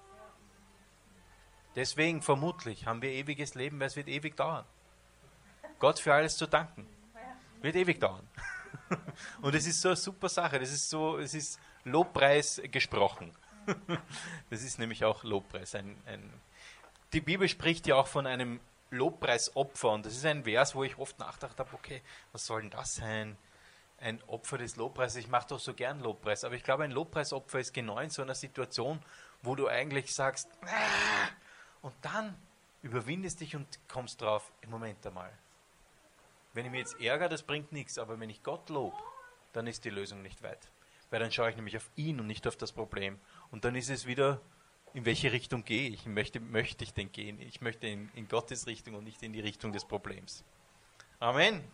Deswegen 1.76 2.22
vermutlich 2.22 2.87
haben 2.87 3.02
wir 3.02 3.10
ewiges 3.10 3.54
Leben, 3.54 3.80
weil 3.80 3.88
es 3.88 3.96
wird 3.96 4.08
ewig 4.08 4.37
dauern. 4.37 4.64
Gott 5.78 5.98
für 5.98 6.14
alles 6.14 6.37
zu 6.37 6.46
danken. 6.46 6.87
Wird 7.62 7.76
ewig 7.76 8.00
dauern. 8.00 8.28
Und 9.42 9.54
es 9.54 9.66
ist 9.66 9.80
so 9.80 9.88
eine 9.88 9.96
super 9.96 10.28
Sache. 10.28 10.58
Das 10.58 10.70
ist 10.70 10.88
so, 10.88 11.18
es 11.18 11.34
ist 11.34 11.58
Lobpreis 11.84 12.60
gesprochen. 12.70 13.32
Das 14.50 14.62
ist 14.62 14.78
nämlich 14.78 15.04
auch 15.04 15.24
Lobpreis. 15.24 15.74
Ein, 15.74 15.96
ein 16.06 16.30
die 17.14 17.20
Bibel 17.20 17.48
spricht 17.48 17.87
ja 17.87 17.96
auch 17.96 18.06
von 18.06 18.26
einem 18.26 18.60
Lobpreisopfer. 18.90 19.90
Und 19.90 20.06
das 20.06 20.14
ist 20.14 20.26
ein 20.26 20.44
Vers, 20.44 20.74
wo 20.74 20.84
ich 20.84 20.98
oft 20.98 21.18
nachgedacht 21.18 21.58
habe, 21.58 21.70
okay, 21.72 22.02
was 22.32 22.46
soll 22.46 22.60
denn 22.60 22.70
das 22.70 22.96
sein? 22.96 23.37
Ein 24.05 24.23
Opfer 24.27 24.59
des 24.59 24.77
Lobpreises. 24.77 25.17
Ich 25.17 25.29
mache 25.29 25.49
doch 25.49 25.59
so 25.59 25.73
gern 25.73 26.01
Lobpreis. 26.01 26.45
Aber 26.45 26.55
ich 26.55 26.62
glaube, 26.62 26.85
ein 26.85 26.90
Lobpreisopfer 26.90 27.59
ist 27.59 27.73
genau 27.73 27.99
in 28.01 28.11
so 28.11 28.21
einer 28.21 28.35
Situation, 28.35 29.03
wo 29.40 29.55
du 29.55 29.67
eigentlich 29.67 30.14
sagst, 30.14 30.47
ah! 30.67 31.29
und 31.81 31.95
dann 32.03 32.37
überwindest 32.83 33.40
dich 33.40 33.57
und 33.57 33.67
kommst 33.88 34.21
drauf, 34.21 34.53
im 34.61 34.69
Moment 34.69 35.07
einmal. 35.07 35.33
Wenn 36.53 36.67
ich 36.67 36.71
mich 36.71 36.81
jetzt 36.81 37.01
ärgere, 37.01 37.31
das 37.31 37.43
bringt 37.43 37.73
nichts, 37.73 37.99
aber 37.99 38.21
wenn 38.21 38.29
ich 38.29 38.43
Gott 38.43 38.69
lobe, 38.69 38.97
dann 39.55 39.67
ist 39.67 39.87
die 39.87 39.90
Lösung 39.90 40.21
nicht 40.21 40.43
weit. 40.43 40.69
Weil 41.09 41.21
dann 41.21 41.33
schaue 41.33 41.49
ich 41.49 41.57
nämlich 41.57 41.79
auf 41.79 41.88
ihn 41.97 42.21
und 42.21 42.27
nicht 42.27 42.47
auf 42.47 42.57
das 42.57 42.73
Problem. 42.73 43.19
Und 43.51 43.64
dann 43.64 43.75
ist 43.75 43.88
es 43.88 44.05
wieder, 44.05 44.38
in 44.93 45.07
welche 45.07 45.33
Richtung 45.33 45.64
gehe 45.64 45.88
ich? 45.88 46.05
Möchte, 46.05 46.40
möchte 46.40 46.85
ich 46.85 46.93
denn 46.93 47.11
gehen? 47.11 47.40
Ich 47.40 47.62
möchte 47.62 47.87
in, 47.87 48.11
in 48.14 48.29
Gottes 48.29 48.67
Richtung 48.67 48.97
und 48.97 49.05
nicht 49.05 49.23
in 49.23 49.33
die 49.33 49.40
Richtung 49.40 49.73
des 49.73 49.87
Problems. 49.87 50.45
Amen. 51.21 51.64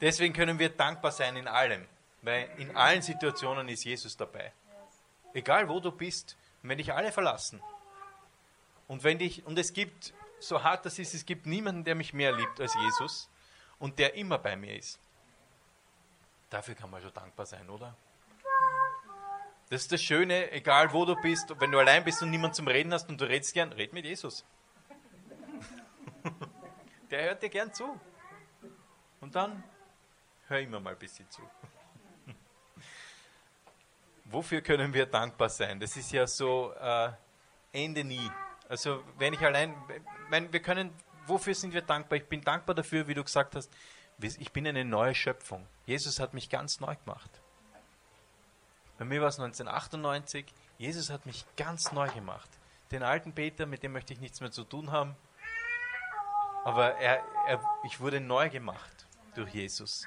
Deswegen 0.00 0.34
können 0.34 0.58
wir 0.58 0.68
dankbar 0.70 1.12
sein 1.12 1.36
in 1.36 1.48
allem, 1.48 1.86
weil 2.22 2.48
in 2.58 2.76
allen 2.76 3.02
Situationen 3.02 3.68
ist 3.68 3.84
Jesus 3.84 4.16
dabei. 4.16 4.52
Egal 5.32 5.68
wo 5.68 5.80
du 5.80 5.90
bist, 5.90 6.36
wenn 6.62 6.78
dich 6.78 6.92
alle 6.92 7.12
verlassen. 7.12 7.62
Und 8.88 9.04
wenn 9.04 9.18
dich, 9.18 9.44
und 9.46 9.58
es 9.58 9.72
gibt, 9.72 10.12
so 10.38 10.62
hart 10.62 10.84
das 10.84 10.98
ist, 10.98 11.14
es 11.14 11.24
gibt 11.24 11.46
niemanden, 11.46 11.84
der 11.84 11.94
mich 11.94 12.12
mehr 12.12 12.32
liebt 12.32 12.60
als 12.60 12.74
Jesus 12.74 13.28
und 13.78 13.98
der 13.98 14.14
immer 14.14 14.38
bei 14.38 14.56
mir 14.56 14.76
ist. 14.76 14.98
Dafür 16.50 16.74
kann 16.74 16.90
man 16.90 17.02
schon 17.02 17.12
dankbar 17.12 17.46
sein, 17.46 17.68
oder? 17.68 17.96
Das 19.70 19.82
ist 19.82 19.92
das 19.92 20.02
Schöne, 20.02 20.52
egal 20.52 20.92
wo 20.92 21.04
du 21.04 21.16
bist, 21.16 21.58
wenn 21.58 21.72
du 21.72 21.78
allein 21.78 22.04
bist 22.04 22.22
und 22.22 22.30
niemand 22.30 22.54
zum 22.54 22.68
Reden 22.68 22.92
hast 22.92 23.08
und 23.08 23.20
du 23.20 23.24
redest 23.24 23.54
gern, 23.54 23.72
red 23.72 23.92
mit 23.92 24.04
Jesus. 24.04 24.44
Der 27.10 27.24
hört 27.24 27.42
dir 27.42 27.48
gern 27.48 27.72
zu. 27.72 27.98
Und 29.20 29.34
dann 29.34 29.64
hör 30.48 30.58
immer 30.58 30.80
mal 30.80 30.90
ein 30.90 30.98
bisschen 30.98 31.28
zu. 31.30 31.42
Wofür 34.24 34.60
können 34.60 34.92
wir 34.92 35.06
dankbar 35.06 35.48
sein? 35.48 35.80
Das 35.80 35.96
ist 35.96 36.12
ja 36.12 36.26
so 36.26 36.72
äh, 36.74 37.10
Ende 37.72 38.04
nie. 38.04 38.30
Also 38.68 39.02
wenn 39.18 39.34
ich 39.34 39.40
allein, 39.40 39.74
wenn 40.30 40.52
wir 40.52 40.60
können, 40.60 40.90
wofür 41.26 41.54
sind 41.54 41.74
wir 41.74 41.82
dankbar? 41.82 42.18
Ich 42.18 42.26
bin 42.26 42.40
dankbar 42.40 42.74
dafür, 42.74 43.06
wie 43.06 43.14
du 43.14 43.22
gesagt 43.22 43.54
hast, 43.56 43.70
ich 44.18 44.52
bin 44.52 44.66
eine 44.66 44.84
neue 44.84 45.14
Schöpfung. 45.14 45.66
Jesus 45.86 46.20
hat 46.20 46.34
mich 46.34 46.48
ganz 46.48 46.80
neu 46.80 46.94
gemacht. 46.94 47.30
Bei 48.98 49.04
mir 49.04 49.20
war 49.20 49.28
es 49.28 49.38
1998. 49.38 50.46
Jesus 50.78 51.10
hat 51.10 51.26
mich 51.26 51.44
ganz 51.56 51.92
neu 51.92 52.08
gemacht. 52.10 52.48
Den 52.90 53.02
alten 53.02 53.32
Peter, 53.32 53.66
mit 53.66 53.82
dem 53.82 53.92
möchte 53.92 54.12
ich 54.12 54.20
nichts 54.20 54.40
mehr 54.40 54.52
zu 54.52 54.64
tun 54.64 54.92
haben. 54.92 55.16
Aber 56.64 56.94
er, 56.94 57.22
er, 57.46 57.60
ich 57.84 58.00
wurde 58.00 58.20
neu 58.20 58.48
gemacht 58.48 59.06
durch 59.34 59.52
Jesus. 59.52 60.06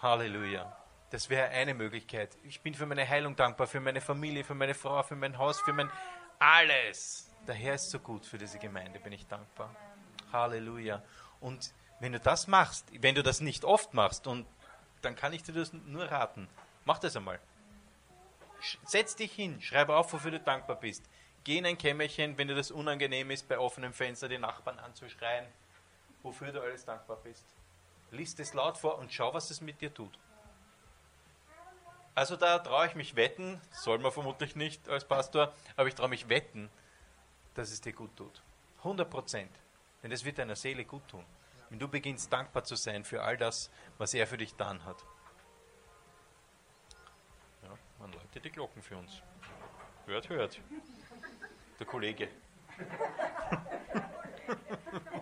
Halleluja. 0.00 0.76
Das 1.10 1.28
wäre 1.28 1.48
eine 1.48 1.74
Möglichkeit. 1.74 2.36
Ich 2.44 2.60
bin 2.60 2.74
für 2.74 2.86
meine 2.86 3.08
Heilung 3.08 3.34
dankbar, 3.34 3.66
für 3.66 3.80
meine 3.80 4.00
Familie, 4.00 4.44
für 4.44 4.54
meine 4.54 4.74
Frau, 4.74 5.02
für 5.02 5.16
mein 5.16 5.36
Haus, 5.38 5.60
für 5.60 5.72
mein 5.72 5.90
alles. 6.38 7.30
Der 7.46 7.54
Herr 7.54 7.74
ist 7.74 7.90
so 7.90 7.98
gut 7.98 8.24
für 8.24 8.38
diese 8.38 8.58
Gemeinde, 8.58 9.00
bin 9.00 9.12
ich 9.12 9.26
dankbar. 9.26 9.74
Halleluja. 10.32 11.02
Und 11.40 11.72
wenn 11.98 12.12
du 12.12 12.20
das 12.20 12.46
machst, 12.46 12.86
wenn 13.02 13.16
du 13.16 13.22
das 13.24 13.40
nicht 13.40 13.64
oft 13.64 13.92
machst, 13.94 14.28
und 14.28 14.46
dann 15.02 15.16
kann 15.16 15.32
ich 15.32 15.42
dir 15.42 15.52
das 15.52 15.72
nur 15.72 16.04
raten, 16.04 16.48
mach 16.84 16.98
das 16.98 17.16
einmal. 17.16 17.40
Setz 18.84 19.16
dich 19.16 19.32
hin, 19.32 19.60
schreibe 19.60 19.96
auf, 19.96 20.12
wofür 20.12 20.30
du 20.30 20.40
dankbar 20.40 20.76
bist. 20.76 21.04
Geh 21.42 21.58
in 21.58 21.66
ein 21.66 21.78
Kämmerchen, 21.78 22.38
wenn 22.38 22.46
dir 22.46 22.54
das 22.54 22.70
unangenehm 22.70 23.30
ist, 23.30 23.48
bei 23.48 23.58
offenem 23.58 23.92
Fenster 23.92 24.28
die 24.28 24.38
Nachbarn 24.38 24.78
anzuschreien, 24.78 25.46
wofür 26.22 26.52
du 26.52 26.60
alles 26.60 26.84
dankbar 26.84 27.16
bist. 27.22 27.44
Lies 28.10 28.38
es 28.38 28.54
laut 28.54 28.78
vor 28.78 28.98
und 28.98 29.12
schau, 29.12 29.34
was 29.34 29.50
es 29.50 29.60
mit 29.60 29.80
dir 29.80 29.92
tut. 29.92 30.18
Also 32.14 32.36
da 32.36 32.58
traue 32.58 32.86
ich 32.86 32.94
mich 32.94 33.14
wetten, 33.14 33.60
soll 33.70 33.98
man 33.98 34.10
vermutlich 34.10 34.56
nicht 34.56 34.88
als 34.88 35.04
Pastor, 35.04 35.52
aber 35.76 35.88
ich 35.88 35.94
traue 35.94 36.08
mich 36.08 36.28
wetten, 36.28 36.68
dass 37.54 37.70
es 37.70 37.80
dir 37.80 37.92
gut 37.92 38.16
tut. 38.16 38.42
100 38.78 39.08
Prozent. 39.08 39.50
Denn 40.02 40.12
es 40.12 40.24
wird 40.24 40.38
deiner 40.38 40.56
Seele 40.56 40.84
gut 40.84 41.06
tun. 41.08 41.24
Wenn 41.70 41.78
du 41.78 41.86
beginnst 41.86 42.32
dankbar 42.32 42.64
zu 42.64 42.76
sein 42.76 43.04
für 43.04 43.22
all 43.22 43.36
das, 43.36 43.70
was 43.98 44.14
er 44.14 44.26
für 44.26 44.38
dich 44.38 44.52
getan 44.52 44.84
hat. 44.84 45.04
Man 47.98 48.12
läutet 48.12 48.44
die 48.44 48.50
Glocken 48.50 48.80
für 48.80 48.96
uns. 48.96 49.22
Hört, 50.06 50.28
hört. 50.28 50.60
Der 51.78 51.86
Kollege. 51.86 52.28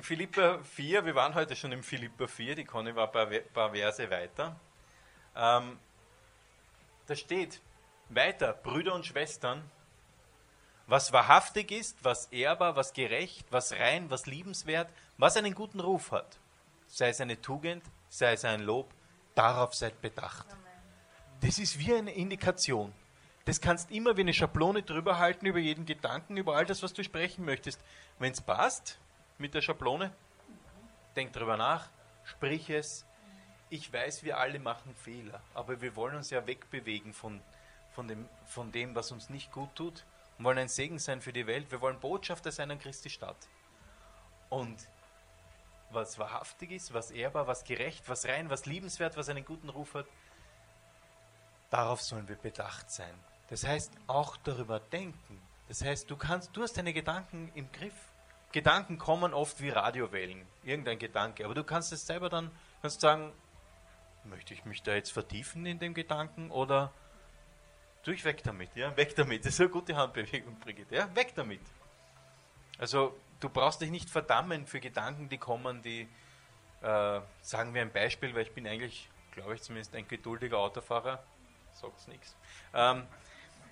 In 0.00 0.04
Philippa 0.04 0.60
4, 0.62 1.04
wir 1.04 1.14
waren 1.14 1.34
heute 1.34 1.54
schon 1.54 1.72
im 1.72 1.82
Philippa 1.82 2.26
4, 2.26 2.54
die 2.54 2.64
Conny 2.64 2.96
war 2.96 3.14
ein 3.14 3.42
paar, 3.52 3.72
Verse 3.72 4.10
weiter. 4.10 4.58
Ähm, 5.36 5.78
da 7.04 7.14
steht 7.14 7.60
weiter, 8.08 8.54
Brüder 8.54 8.94
und 8.94 9.04
Schwestern, 9.04 9.62
was 10.86 11.12
wahrhaftig 11.12 11.70
ist, 11.70 12.02
was 12.02 12.28
ehrbar, 12.32 12.76
was 12.76 12.94
gerecht, 12.94 13.46
was 13.50 13.72
rein, 13.72 14.08
was 14.08 14.24
liebenswert, 14.24 14.88
was 15.18 15.36
einen 15.36 15.54
guten 15.54 15.80
Ruf 15.80 16.12
hat, 16.12 16.38
sei 16.86 17.10
es 17.10 17.20
eine 17.20 17.38
Tugend, 17.38 17.84
sei 18.08 18.32
es 18.32 18.46
ein 18.46 18.62
Lob, 18.62 18.90
darauf 19.34 19.74
seid 19.74 20.00
bedacht. 20.00 20.46
Das 21.42 21.58
ist 21.58 21.78
wie 21.78 21.92
eine 21.92 22.14
Indikation. 22.14 22.94
Das 23.44 23.60
kannst 23.60 23.90
immer 23.90 24.16
wie 24.16 24.22
eine 24.22 24.32
Schablone 24.32 24.82
drüber 24.82 25.18
halten 25.18 25.44
über 25.44 25.58
jeden 25.58 25.84
Gedanken, 25.84 26.38
über 26.38 26.56
all 26.56 26.64
das, 26.64 26.82
was 26.82 26.94
du 26.94 27.04
sprechen 27.04 27.44
möchtest. 27.44 27.78
Wenn 28.18 28.32
es 28.32 28.40
passt 28.40 28.98
mit 29.40 29.54
der 29.54 29.62
Schablone, 29.62 30.12
denk 31.16 31.32
drüber 31.32 31.56
nach, 31.56 31.88
sprich 32.24 32.70
es. 32.70 33.06
Ich 33.70 33.92
weiß, 33.92 34.24
wir 34.24 34.38
alle 34.38 34.58
machen 34.58 34.94
Fehler, 34.94 35.40
aber 35.54 35.80
wir 35.80 35.96
wollen 35.96 36.16
uns 36.16 36.30
ja 36.30 36.46
wegbewegen 36.46 37.12
von, 37.12 37.40
von, 37.92 38.08
dem, 38.08 38.28
von 38.46 38.72
dem, 38.72 38.94
was 38.94 39.12
uns 39.12 39.30
nicht 39.30 39.52
gut 39.52 39.74
tut 39.74 40.04
und 40.38 40.44
wollen 40.44 40.58
ein 40.58 40.68
Segen 40.68 40.98
sein 40.98 41.20
für 41.20 41.32
die 41.32 41.46
Welt. 41.46 41.70
Wir 41.70 41.80
wollen 41.80 42.00
Botschafter 42.00 42.50
sein 42.50 42.70
an 42.70 42.78
Christi 42.78 43.10
Stadt. 43.10 43.48
Und 44.48 44.88
was 45.90 46.18
wahrhaftig 46.18 46.72
ist, 46.72 46.92
was 46.94 47.10
ehrbar, 47.10 47.46
was 47.46 47.64
gerecht, 47.64 48.08
was 48.08 48.26
rein, 48.26 48.50
was 48.50 48.66
liebenswert, 48.66 49.16
was 49.16 49.28
einen 49.28 49.44
guten 49.44 49.68
Ruf 49.68 49.94
hat, 49.94 50.06
darauf 51.70 52.02
sollen 52.02 52.28
wir 52.28 52.36
bedacht 52.36 52.90
sein. 52.90 53.14
Das 53.48 53.64
heißt, 53.64 53.92
auch 54.06 54.36
darüber 54.38 54.80
denken. 54.80 55.40
Das 55.68 55.82
heißt, 55.82 56.10
du 56.10 56.16
kannst, 56.16 56.56
du 56.56 56.62
hast 56.62 56.76
deine 56.76 56.92
Gedanken 56.92 57.50
im 57.54 57.70
Griff. 57.70 58.09
Gedanken 58.52 58.98
kommen 58.98 59.32
oft 59.32 59.60
wie 59.60 59.70
Radiowellen, 59.70 60.46
irgendein 60.64 60.98
Gedanke. 60.98 61.44
Aber 61.44 61.54
du 61.54 61.64
kannst 61.64 61.92
es 61.92 62.06
selber 62.06 62.28
dann, 62.28 62.50
kannst 62.82 63.00
sagen, 63.00 63.32
möchte 64.24 64.54
ich 64.54 64.64
mich 64.64 64.82
da 64.82 64.94
jetzt 64.94 65.12
vertiefen 65.12 65.64
in 65.66 65.78
dem 65.78 65.94
Gedanken 65.94 66.50
oder 66.50 66.92
durch 68.02 68.24
weg 68.24 68.42
damit, 68.42 68.74
ja, 68.74 68.96
weg 68.96 69.14
damit. 69.14 69.44
Das 69.44 69.54
ist 69.54 69.60
eine 69.60 69.68
gute 69.68 69.96
Handbewegung, 69.96 70.58
Brigitte, 70.58 70.96
ja, 70.96 71.14
weg 71.14 71.32
damit. 71.34 71.60
Also, 72.78 73.16
du 73.40 73.48
brauchst 73.48 73.80
dich 73.80 73.90
nicht 73.90 74.08
verdammen 74.08 74.66
für 74.66 74.80
Gedanken, 74.80 75.28
die 75.28 75.38
kommen, 75.38 75.82
die, 75.82 76.08
äh, 76.80 77.20
sagen 77.42 77.74
wir 77.74 77.82
ein 77.82 77.92
Beispiel, 77.92 78.34
weil 78.34 78.42
ich 78.42 78.52
bin 78.52 78.66
eigentlich, 78.66 79.08
glaube 79.32 79.54
ich 79.54 79.62
zumindest, 79.62 79.94
ein 79.94 80.08
geduldiger 80.08 80.58
Autofahrer, 80.58 81.22
sagt's 81.74 82.08
nichts. 82.08 82.34
Ähm, 82.72 83.06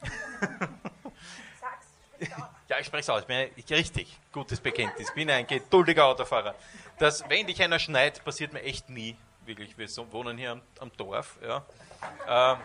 ja, 2.68 2.78
ich 2.78 2.86
spreche 2.86 3.00
es 3.00 3.10
aus. 3.10 3.24
Ich, 3.56 3.70
richtig, 3.70 4.18
gutes 4.32 4.60
Bekenntnis. 4.60 5.08
Ich 5.08 5.14
bin 5.14 5.30
ein 5.30 5.46
geduldiger 5.46 6.06
Autofahrer. 6.06 6.54
Das, 6.98 7.28
wenn 7.28 7.46
dich 7.46 7.62
einer 7.62 7.78
schneit, 7.78 8.24
passiert 8.24 8.52
mir 8.52 8.62
echt 8.62 8.90
nie. 8.90 9.16
Wirklich, 9.46 9.78
wir 9.78 9.88
wohnen 10.12 10.36
hier 10.36 10.52
am, 10.52 10.62
am 10.78 10.92
Dorf. 10.96 11.38
Ja. 11.42 11.64
Ähm, 12.26 12.58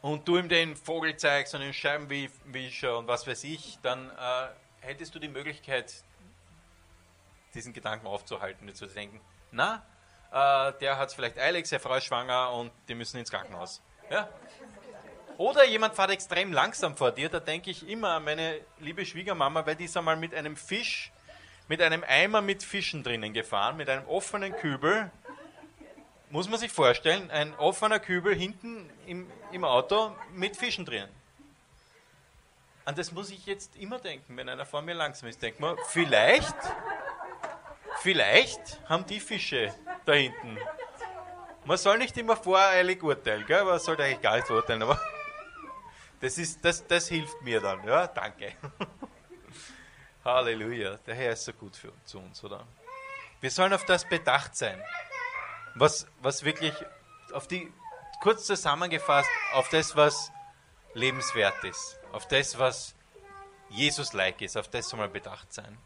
und 0.00 0.26
du 0.26 0.38
ihm 0.38 0.48
den 0.48 0.76
Vogel 0.76 1.16
zeigst 1.16 1.54
und 1.54 1.60
den 1.60 1.72
Scheibenwischer 1.72 2.98
und 2.98 3.06
was 3.06 3.26
weiß 3.26 3.44
ich, 3.44 3.78
dann 3.82 4.10
äh, 4.10 4.48
hättest 4.80 5.14
du 5.14 5.18
die 5.18 5.28
Möglichkeit, 5.28 5.94
diesen 7.54 7.72
Gedanken 7.72 8.06
aufzuhalten 8.06 8.68
und 8.68 8.74
zu 8.74 8.86
denken, 8.86 9.20
na, 9.50 9.82
äh, 10.30 10.72
der 10.80 10.98
hat 10.98 11.08
es 11.08 11.14
vielleicht 11.14 11.38
eilig, 11.38 11.66
seine 11.66 11.80
Frau 11.80 11.94
ist 11.94 12.04
schwanger 12.04 12.52
und 12.52 12.72
die 12.88 12.94
müssen 12.94 13.18
ins 13.18 13.30
Krankenhaus. 13.30 13.80
Ja? 14.10 14.28
Oder 15.36 15.64
jemand 15.64 15.94
fährt 15.94 16.10
extrem 16.10 16.52
langsam 16.52 16.96
vor 16.96 17.10
dir, 17.10 17.28
da 17.28 17.40
denke 17.40 17.70
ich 17.70 17.88
immer 17.88 18.10
an 18.10 18.24
meine 18.24 18.60
liebe 18.78 19.04
Schwiegermama, 19.04 19.66
weil 19.66 19.74
die 19.74 19.84
ist 19.84 19.96
einmal 19.96 20.16
mit 20.16 20.34
einem 20.34 20.56
Fisch, 20.56 21.10
mit 21.66 21.82
einem 21.82 22.04
Eimer 22.06 22.40
mit 22.40 22.62
Fischen 22.62 23.02
drinnen 23.02 23.32
gefahren, 23.32 23.76
mit 23.76 23.88
einem 23.88 24.06
offenen 24.06 24.54
Kübel. 24.54 25.10
Muss 26.30 26.48
man 26.48 26.60
sich 26.60 26.70
vorstellen, 26.70 27.30
ein 27.30 27.54
offener 27.56 27.98
Kübel 27.98 28.34
hinten 28.34 28.88
im, 29.06 29.30
im 29.50 29.64
Auto 29.64 30.14
mit 30.32 30.56
Fischen 30.56 30.84
drinnen. 30.84 31.10
An 32.84 32.94
das 32.94 33.12
muss 33.12 33.30
ich 33.30 33.46
jetzt 33.46 33.76
immer 33.76 33.98
denken, 33.98 34.36
wenn 34.36 34.48
einer 34.48 34.66
vor 34.66 34.82
mir 34.82 34.94
langsam 34.94 35.28
ist. 35.28 35.42
Denkt 35.42 35.58
man, 35.58 35.76
vielleicht, 35.88 36.54
vielleicht 38.02 38.78
haben 38.88 39.06
die 39.06 39.20
Fische 39.20 39.74
da 40.04 40.12
hinten. 40.12 40.58
Man 41.64 41.78
soll 41.78 41.96
nicht 41.98 42.16
immer 42.18 42.36
voreilig 42.36 43.02
urteilen, 43.02 43.46
gell? 43.46 43.64
man 43.64 43.78
sollte 43.78 44.04
eigentlich 44.04 44.20
gar 44.20 44.36
nicht 44.36 44.50
urteilen, 44.50 44.82
aber 44.82 45.00
das, 46.24 46.38
ist, 46.38 46.64
das, 46.64 46.86
das 46.86 47.08
hilft 47.08 47.42
mir 47.42 47.60
dann. 47.60 47.86
Ja, 47.86 48.06
danke. 48.06 48.54
Halleluja. 50.24 50.96
Der 51.06 51.14
Herr 51.14 51.32
ist 51.32 51.44
so 51.44 51.52
gut 51.52 51.76
für, 51.76 51.92
zu 52.06 52.18
uns, 52.18 52.42
oder? 52.42 52.66
Wir 53.42 53.50
sollen 53.50 53.74
auf 53.74 53.84
das 53.84 54.08
bedacht 54.08 54.56
sein. 54.56 54.82
Was, 55.74 56.06
was 56.22 56.42
wirklich, 56.42 56.72
auf 57.34 57.46
die, 57.46 57.70
kurz 58.22 58.46
zusammengefasst, 58.46 59.28
auf 59.52 59.68
das, 59.68 59.94
was 59.96 60.32
lebenswert 60.94 61.62
ist. 61.62 62.00
Auf 62.10 62.26
das, 62.26 62.58
was 62.58 62.94
Jesus-like 63.68 64.40
ist. 64.40 64.56
Auf 64.56 64.68
das 64.68 64.88
soll 64.88 65.00
man 65.00 65.12
bedacht 65.12 65.52
sein. 65.52 65.76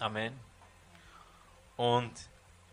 Amen. 0.00 0.38
Und 1.76 2.12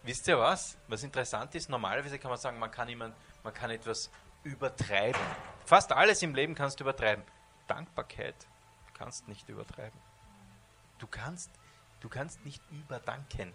wisst 0.01 0.27
ihr 0.27 0.37
was? 0.37 0.77
Was 0.89 1.01
interessant 1.03 1.55
ist, 1.55 1.69
normalerweise 1.69 2.19
kann 2.19 2.29
man 2.29 2.37
sagen, 2.37 2.59
man 2.59 2.71
kann, 2.71 2.89
jemand, 2.89 3.15
man 3.41 3.53
kann 3.53 3.71
etwas 3.71 4.11
übertreiben. 4.43 5.21
Fast 5.65 5.91
alles 5.91 6.21
im 6.21 6.35
Leben 6.35 6.55
kannst 6.55 6.79
du 6.79 6.83
übertreiben. 6.83 7.23
Dankbarkeit 7.67 8.35
kannst 8.93 9.27
nicht 9.27 9.47
übertreiben. 9.49 9.99
Du 10.99 11.07
kannst, 11.07 11.49
du 12.01 12.09
kannst 12.09 12.45
nicht 12.45 12.61
überdanken. 12.71 13.53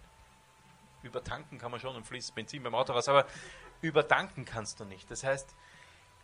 Übertanken 1.01 1.57
kann 1.57 1.71
man 1.71 1.79
schon 1.79 1.95
und 1.95 2.05
fließt 2.05 2.35
Benzin 2.35 2.61
beim 2.61 2.75
Auto 2.75 2.93
raus, 2.93 3.07
aber 3.07 3.25
überdanken 3.81 4.45
kannst 4.45 4.79
du 4.79 4.85
nicht. 4.85 5.09
Das 5.09 5.23
heißt, 5.23 5.55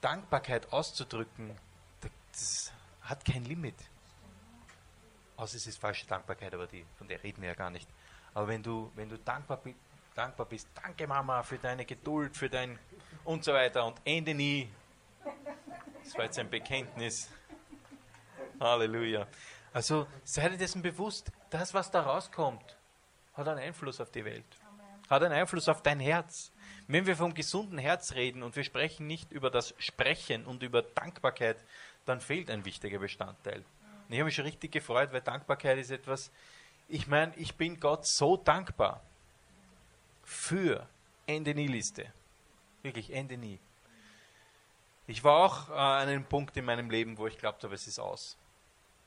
Dankbarkeit 0.02 0.72
auszudrücken, 0.74 1.58
das 2.32 2.72
hat 3.02 3.24
kein 3.24 3.46
Limit. 3.46 3.76
Außer 5.38 5.58
es 5.58 5.68
ist 5.68 5.80
falsche 5.80 6.06
Dankbarkeit, 6.06 6.54
aber 6.54 6.68
die, 6.68 6.86
von 6.98 7.08
der 7.08 7.24
reden 7.24 7.42
wir 7.42 7.50
ja 7.50 7.56
gar 7.56 7.70
nicht. 7.70 7.90
Aber 8.34 8.48
wenn 8.48 8.62
du, 8.62 8.92
wenn 8.96 9.10
du 9.10 9.18
dankbar, 9.18 9.62
dankbar 10.14 10.46
bist, 10.46 10.68
danke 10.76 11.08
Mama 11.08 11.44
für 11.44 11.58
deine 11.58 11.86
Geduld, 11.86 12.36
für 12.36 12.50
dein 12.50 12.78
und 13.24 13.44
so 13.44 13.54
weiter 13.54 13.86
und 13.86 14.00
Ende 14.06 14.34
nie. 14.34 14.70
Das 16.06 16.16
war 16.16 16.26
jetzt 16.26 16.38
ein 16.38 16.50
Bekenntnis. 16.50 17.30
Halleluja. 18.60 19.28
Also 19.74 20.08
sei 20.24 20.50
dir 20.50 20.58
dessen 20.58 20.82
bewusst, 20.82 21.32
das, 21.50 21.74
was 21.74 21.92
da 21.92 22.02
rauskommt, 22.02 22.78
hat 23.34 23.48
einen 23.48 23.60
Einfluss 23.60 24.00
auf 24.00 24.12
die 24.12 24.24
Welt. 24.24 24.46
Hat 25.10 25.24
einen 25.24 25.34
Einfluss 25.34 25.68
auf 25.68 25.82
dein 25.82 26.00
Herz. 26.00 26.52
Wenn 26.88 27.08
wir 27.08 27.16
vom 27.16 27.34
gesunden 27.34 27.80
Herz 27.80 28.14
reden 28.14 28.44
und 28.44 28.56
wir 28.56 28.64
sprechen 28.64 29.08
nicht 29.08 29.32
über 29.32 29.50
das 29.50 29.74
Sprechen 29.80 30.46
und 30.46 30.64
über 30.64 30.84
Dankbarkeit, 30.84 31.58
dann 32.06 32.22
fehlt 32.22 32.50
ein 32.52 32.64
wichtiger 32.66 33.00
Bestandteil. 33.00 33.58
Und 34.08 34.14
ich 34.14 34.20
habe 34.20 34.26
mich 34.26 34.36
schon 34.36 34.46
richtig 34.46 34.72
gefreut, 34.72 35.12
weil 35.12 35.22
Dankbarkeit 35.22 35.80
ist 35.80 35.90
etwas, 35.90 36.32
ich 36.88 37.08
meine, 37.08 37.36
ich 37.36 37.56
bin 37.56 37.80
Gott 37.80 38.06
so 38.06 38.38
dankbar 38.38 39.02
für 40.24 40.88
Ende 41.26 41.56
Nie-Liste. 41.56 42.06
Wirklich 42.84 43.12
Ende 43.12 43.38
nie. 43.38 43.60
Ich 45.08 45.24
war 45.24 45.46
auch 45.46 45.70
äh, 45.70 45.74
an 45.74 46.08
einem 46.08 46.26
Punkt 46.26 46.58
in 46.58 46.66
meinem 46.66 46.90
Leben, 46.90 47.18
wo 47.18 47.28
ich 47.28 47.38
glaubt 47.38 47.64
habe, 47.64 47.76
es 47.76 47.88
ist 47.88 48.00
aus. 48.00 48.38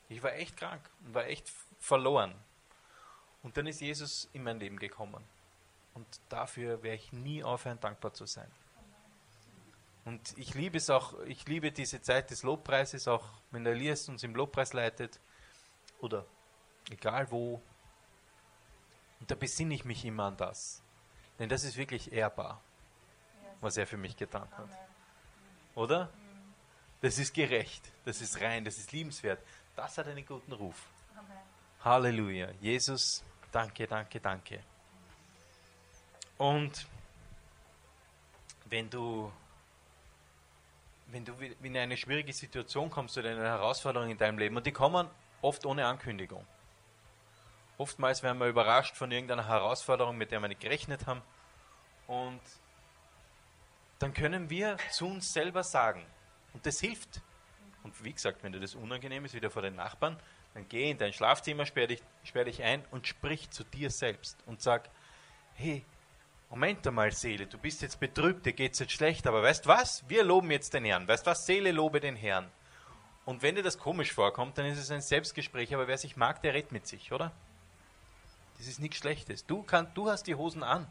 Ich 0.07 0.23
war 0.23 0.33
echt 0.33 0.57
krank 0.57 0.81
und 1.05 1.13
war 1.13 1.25
echt 1.25 1.51
verloren. 1.79 2.33
Und 3.43 3.57
dann 3.57 3.67
ist 3.67 3.81
Jesus 3.81 4.29
in 4.33 4.43
mein 4.43 4.59
Leben 4.59 4.79
gekommen. 4.79 5.23
Und 5.93 6.07
dafür 6.29 6.81
werde 6.83 6.95
ich 6.95 7.11
nie 7.11 7.43
aufhören, 7.43 7.79
dankbar 7.79 8.13
zu 8.13 8.25
sein. 8.25 8.49
Und 10.05 10.37
ich 10.37 10.53
liebe 10.55 10.77
es 10.77 10.89
auch, 10.89 11.19
ich 11.25 11.45
liebe 11.47 11.71
diese 11.71 12.01
Zeit 12.01 12.31
des 12.31 12.43
Lobpreises, 12.43 13.07
auch 13.07 13.25
wenn 13.51 13.63
der 13.63 13.73
Elias 13.73 14.09
uns 14.09 14.23
im 14.23 14.33
Lobpreis 14.33 14.73
leitet 14.73 15.19
oder 15.99 16.25
egal 16.89 17.29
wo. 17.31 17.61
Und 19.19 19.29
da 19.29 19.35
besinne 19.35 19.75
ich 19.75 19.85
mich 19.85 20.05
immer 20.05 20.23
an 20.23 20.37
das. 20.37 20.81
Denn 21.37 21.49
das 21.49 21.63
ist 21.63 21.77
wirklich 21.77 22.11
ehrbar 22.11 22.61
was 23.61 23.77
er 23.77 23.87
für 23.87 23.97
mich 23.97 24.15
getan 24.15 24.47
hat. 24.57 24.69
Oder? 25.75 26.09
Das 27.01 27.17
ist 27.17 27.33
gerecht, 27.33 27.91
das 28.05 28.21
ist 28.21 28.41
rein, 28.41 28.65
das 28.65 28.77
ist 28.77 28.91
liebenswert. 28.91 29.39
Das 29.75 29.97
hat 29.97 30.07
einen 30.07 30.25
guten 30.25 30.51
Ruf. 30.51 30.75
Halleluja. 31.83 32.49
Jesus, 32.59 33.23
danke, 33.51 33.87
danke, 33.87 34.19
danke. 34.19 34.59
Und 36.37 36.85
wenn 38.65 38.89
du, 38.89 39.31
wenn 41.07 41.23
du 41.23 41.33
in 41.63 41.77
eine 41.77 41.97
schwierige 41.97 42.33
Situation 42.33 42.89
kommst 42.89 43.17
oder 43.17 43.31
eine 43.31 43.43
Herausforderung 43.43 44.09
in 44.09 44.17
deinem 44.17 44.37
Leben, 44.37 44.57
und 44.57 44.65
die 44.65 44.71
kommen 44.71 45.09
oft 45.41 45.65
ohne 45.65 45.85
Ankündigung. 45.85 46.45
Oftmals 47.77 48.23
werden 48.23 48.39
wir 48.39 48.47
überrascht 48.47 48.97
von 48.97 49.09
irgendeiner 49.09 49.47
Herausforderung, 49.47 50.17
mit 50.17 50.31
der 50.31 50.41
wir 50.41 50.49
nicht 50.49 50.59
gerechnet 50.59 51.07
haben. 51.07 51.21
Und 52.07 52.41
dann 53.99 54.13
können 54.13 54.49
wir 54.49 54.77
zu 54.91 55.07
uns 55.07 55.31
selber 55.31 55.63
sagen, 55.63 56.05
und 56.53 56.65
das 56.65 56.79
hilft. 56.79 57.21
Und 57.83 58.03
wie 58.03 58.13
gesagt, 58.13 58.43
wenn 58.43 58.51
dir 58.51 58.59
das 58.59 58.75
unangenehm 58.75 59.25
ist, 59.25 59.33
wieder 59.33 59.51
vor 59.51 59.61
den 59.61 59.75
Nachbarn, 59.75 60.17
Dann 60.55 60.67
geh 60.67 60.89
in 60.89 60.97
dein 60.97 61.13
Schlafzimmer, 61.13 61.65
sperr 61.65 61.87
dich, 61.87 62.01
sperr 62.23 62.45
dich 62.45 62.63
ein 62.63 62.83
und 62.89 63.05
sprich 63.07 63.51
zu 63.51 63.63
dir 63.63 63.91
selbst 63.91 64.35
und 64.47 64.61
sag, 64.61 64.89
hey, 65.53 65.85
Moment 66.49 66.87
einmal, 66.87 67.11
Seele, 67.11 67.45
du 67.45 67.59
bist 67.59 67.83
jetzt 67.83 67.99
betrübt, 67.99 68.47
dir 68.47 68.53
geht 68.53 68.73
es 68.73 68.79
jetzt 68.79 68.93
schlecht, 68.93 69.27
aber 69.27 69.43
weißt 69.43 69.67
was? 69.67 70.03
Wir 70.09 70.23
loben 70.23 70.49
jetzt 70.49 70.73
den 70.73 70.83
Herrn. 70.85 71.07
Weißt 71.07 71.27
was? 71.27 71.45
Seele, 71.45 71.71
lobe 71.71 71.99
den 71.99 72.15
Herrn. 72.15 72.49
Und 73.25 73.43
wenn 73.43 73.53
dir 73.53 73.61
das 73.61 73.77
komisch 73.77 74.11
vorkommt, 74.11 74.57
dann 74.57 74.65
ist 74.65 74.79
es 74.79 74.89
ein 74.89 75.03
Selbstgespräch, 75.03 75.75
aber 75.75 75.87
wer 75.87 75.99
sich 75.99 76.17
mag, 76.17 76.41
der 76.41 76.55
redet 76.55 76.71
mit 76.71 76.87
sich, 76.87 77.11
oder? 77.11 77.31
Das 78.57 78.67
ist 78.67 78.79
nichts 78.79 78.97
Schlechtes. 78.97 79.45
Du, 79.45 79.61
kann, 79.61 79.93
du 79.93 80.09
hast 80.09 80.23
die 80.23 80.33
Hosen 80.33 80.63
an. 80.63 80.87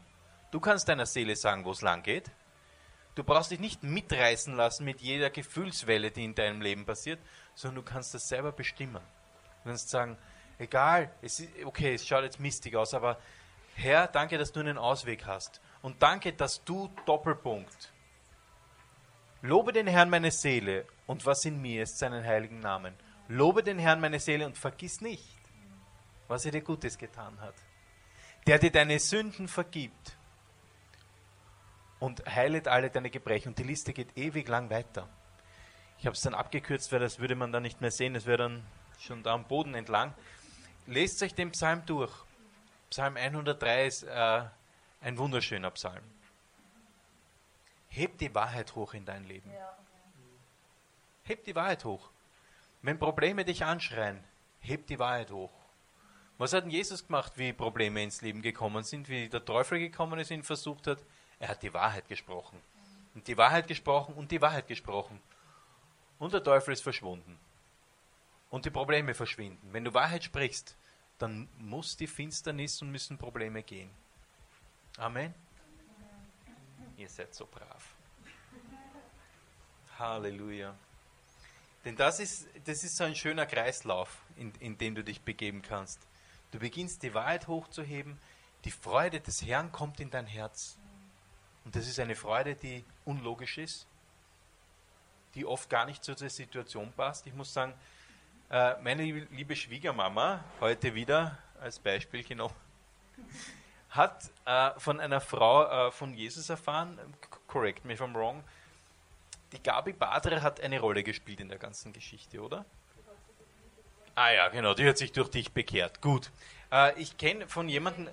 Du 0.51 0.61
kannst 0.61 0.87
deiner 0.87 1.05
Seele 1.05 1.35
sagen, 1.35 1.65
wo 1.65 1.71
es 1.71 1.81
lang 1.81 2.01
geht. 2.01 2.31
Du 3.15 3.23
brauchst 3.23 3.51
dich 3.51 3.59
nicht 3.59 3.83
mitreißen 3.83 4.55
lassen 4.55 4.85
mit 4.85 5.01
jeder 5.01 5.29
Gefühlswelle, 5.29 6.11
die 6.11 6.23
in 6.23 6.35
deinem 6.35 6.61
Leben 6.61 6.85
passiert, 6.85 7.19
sondern 7.55 7.83
du 7.83 7.91
kannst 7.91 8.13
das 8.13 8.27
selber 8.27 8.51
bestimmen. 8.51 9.01
Du 9.63 9.69
kannst 9.69 9.89
sagen, 9.89 10.17
egal, 10.57 11.11
es 11.21 11.39
ist, 11.39 11.49
okay, 11.65 11.95
es 11.95 12.07
schaut 12.07 12.23
jetzt 12.23 12.39
mistig 12.39 12.75
aus, 12.75 12.93
aber 12.93 13.19
Herr, 13.75 14.07
danke, 14.07 14.37
dass 14.37 14.51
du 14.51 14.59
einen 14.59 14.77
Ausweg 14.77 15.25
hast. 15.25 15.61
Und 15.81 16.01
danke, 16.01 16.33
dass 16.33 16.63
du 16.63 16.89
Doppelpunkt. 17.05 17.93
Lobe 19.41 19.71
den 19.71 19.87
Herrn 19.87 20.09
meine 20.09 20.31
Seele 20.31 20.85
und 21.07 21.25
was 21.25 21.45
in 21.45 21.61
mir 21.61 21.83
ist 21.83 21.97
seinen 21.97 22.25
heiligen 22.25 22.59
Namen. 22.59 22.93
Lobe 23.29 23.63
den 23.63 23.79
Herrn 23.79 24.01
meine 24.01 24.19
Seele 24.19 24.45
und 24.45 24.57
vergiss 24.57 24.99
nicht, 24.99 25.23
was 26.27 26.45
er 26.45 26.51
dir 26.51 26.61
Gutes 26.61 26.97
getan 26.97 27.39
hat. 27.39 27.55
Der 28.47 28.59
dir 28.59 28.71
deine 28.71 28.99
Sünden 28.99 29.47
vergibt 29.47 30.17
und 31.99 32.25
heilet 32.25 32.67
alle 32.67 32.89
deine 32.89 33.09
Gebrechen. 33.09 33.49
Und 33.49 33.59
die 33.59 33.63
Liste 33.63 33.93
geht 33.93 34.17
ewig 34.17 34.47
lang 34.47 34.69
weiter. 34.69 35.07
Ich 35.99 36.05
habe 36.05 36.15
es 36.15 36.21
dann 36.21 36.33
abgekürzt, 36.33 36.91
weil 36.91 36.99
das 36.99 37.19
würde 37.19 37.35
man 37.35 37.51
dann 37.51 37.63
nicht 37.63 37.81
mehr 37.81 37.91
sehen. 37.91 38.13
Das 38.13 38.25
wäre 38.25 38.37
dann 38.37 38.65
schon 38.99 39.23
da 39.23 39.33
am 39.33 39.45
Boden 39.45 39.75
entlang. 39.75 40.13
Lest 40.87 41.21
euch 41.23 41.35
den 41.35 41.51
Psalm 41.51 41.85
durch. 41.85 42.13
Psalm 42.89 43.17
103 43.17 43.85
ist 43.85 44.03
äh, 44.03 44.43
ein 45.01 45.17
wunderschöner 45.17 45.71
Psalm. 45.71 46.03
Heb 47.89 48.17
die 48.17 48.33
Wahrheit 48.33 48.75
hoch 48.75 48.93
in 48.93 49.05
dein 49.05 49.25
Leben. 49.25 49.51
Heb 51.23 51.43
die 51.43 51.55
Wahrheit 51.55 51.83
hoch. 51.85 52.09
Wenn 52.81 52.97
Probleme 52.97 53.43
dich 53.43 53.65
anschreien, 53.65 54.23
heb 54.61 54.87
die 54.87 54.99
Wahrheit 54.99 55.31
hoch. 55.31 55.51
Was 56.37 56.53
hat 56.53 56.63
denn 56.63 56.71
Jesus 56.71 57.05
gemacht, 57.05 57.33
wie 57.35 57.51
Probleme 57.51 58.01
ins 58.01 58.21
Leben 58.21 58.41
gekommen 58.41 58.83
sind, 58.83 59.09
wie 59.09 59.27
der 59.27 59.43
Teufel 59.43 59.79
gekommen 59.79 60.19
ist 60.19 60.31
und 60.31 60.37
ihn 60.37 60.43
versucht 60.43 60.87
hat? 60.87 60.99
Er 61.39 61.49
hat 61.49 61.63
die 61.63 61.73
Wahrheit 61.73 62.07
gesprochen. 62.07 62.61
Und 63.15 63.27
die 63.27 63.37
Wahrheit 63.37 63.67
gesprochen 63.67 64.13
und 64.13 64.31
die 64.31 64.41
Wahrheit 64.41 64.67
gesprochen. 64.67 65.19
Und 66.19 66.33
der 66.33 66.43
Teufel 66.43 66.73
ist 66.73 66.83
verschwunden. 66.83 67.39
Und 68.49 68.65
die 68.65 68.69
Probleme 68.69 69.13
verschwinden. 69.13 69.73
Wenn 69.73 69.85
du 69.85 69.93
Wahrheit 69.93 70.23
sprichst, 70.23 70.75
dann 71.17 71.47
muss 71.57 71.97
die 71.97 72.07
Finsternis 72.07 72.81
und 72.81 72.91
müssen 72.91 73.17
Probleme 73.17 73.63
gehen. 73.63 73.89
Amen. 74.97 75.33
Ihr 76.97 77.09
seid 77.09 77.33
so 77.33 77.45
brav. 77.45 77.95
Halleluja. 79.97 80.75
Denn 81.85 81.95
das 81.95 82.19
ist, 82.19 82.47
das 82.65 82.83
ist 82.83 82.97
so 82.97 83.05
ein 83.05 83.15
schöner 83.15 83.45
Kreislauf, 83.45 84.21
in, 84.35 84.53
in 84.59 84.77
den 84.77 84.95
du 84.95 85.03
dich 85.03 85.21
begeben 85.21 85.61
kannst. 85.61 85.99
Du 86.51 86.59
beginnst 86.59 87.03
die 87.03 87.13
Wahrheit 87.13 87.47
hochzuheben, 87.47 88.19
die 88.65 88.71
Freude 88.71 89.21
des 89.21 89.41
Herrn 89.45 89.71
kommt 89.71 89.99
in 89.99 90.09
dein 90.09 90.25
Herz. 90.25 90.77
Und 91.69 91.75
das 91.75 91.87
ist 91.87 91.99
eine 91.99 92.15
Freude, 92.15 92.55
die 92.55 92.83
unlogisch 93.05 93.59
ist, 93.59 93.85
die 95.35 95.45
oft 95.45 95.69
gar 95.69 95.85
nicht 95.85 96.03
zu 96.03 96.15
der 96.15 96.31
Situation 96.31 96.91
passt. 96.93 97.27
Ich 97.27 97.33
muss 97.35 97.53
sagen, 97.53 97.75
äh, 98.49 98.81
meine 98.81 99.03
liebe 99.03 99.55
Schwiegermama, 99.55 100.43
heute 100.61 100.95
wieder 100.95 101.37
als 101.61 101.77
Beispiel 101.77 102.23
genommen, 102.23 102.55
hat 103.91 104.31
äh, 104.45 104.71
von 104.79 104.99
einer 104.99 105.21
Frau 105.21 105.89
äh, 105.89 105.91
von 105.91 106.15
Jesus 106.15 106.49
erfahren, 106.49 106.99
correct 107.45 107.85
me 107.85 107.93
if 107.93 108.01
I'm 108.01 108.15
wrong, 108.15 108.43
die 109.51 109.61
Gabi 109.61 109.93
Badre 109.93 110.41
hat 110.41 110.61
eine 110.61 110.79
Rolle 110.79 111.03
gespielt 111.03 111.39
in 111.39 111.49
der 111.49 111.59
ganzen 111.59 111.93
Geschichte, 111.93 112.41
oder? 112.41 112.65
Ah 114.15 114.31
ja, 114.31 114.47
genau, 114.47 114.73
die 114.73 114.89
hat 114.89 114.97
sich 114.97 115.11
durch 115.11 115.29
dich 115.29 115.51
bekehrt. 115.51 116.01
Gut. 116.01 116.31
Ich 116.95 117.15
kenne 117.19 117.47
von 117.47 117.69
jemandem. 117.69 118.09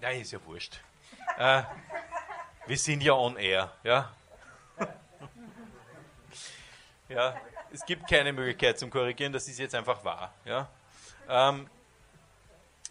Ja, 0.00 0.10
ist 0.10 0.30
ja 0.30 0.38
wurscht. 0.44 0.78
Äh, 1.38 1.62
wir 2.66 2.78
sind 2.78 3.02
ja 3.02 3.12
on 3.14 3.36
air, 3.36 3.72
ja. 3.82 4.12
ja, 7.08 7.40
es 7.72 7.84
gibt 7.84 8.08
keine 8.08 8.32
Möglichkeit 8.32 8.78
zum 8.78 8.88
Korrigieren, 8.88 9.32
das 9.32 9.48
ist 9.48 9.58
jetzt 9.58 9.74
einfach 9.74 10.04
wahr. 10.04 10.32
Ja. 10.44 10.68
Ähm, 11.28 11.68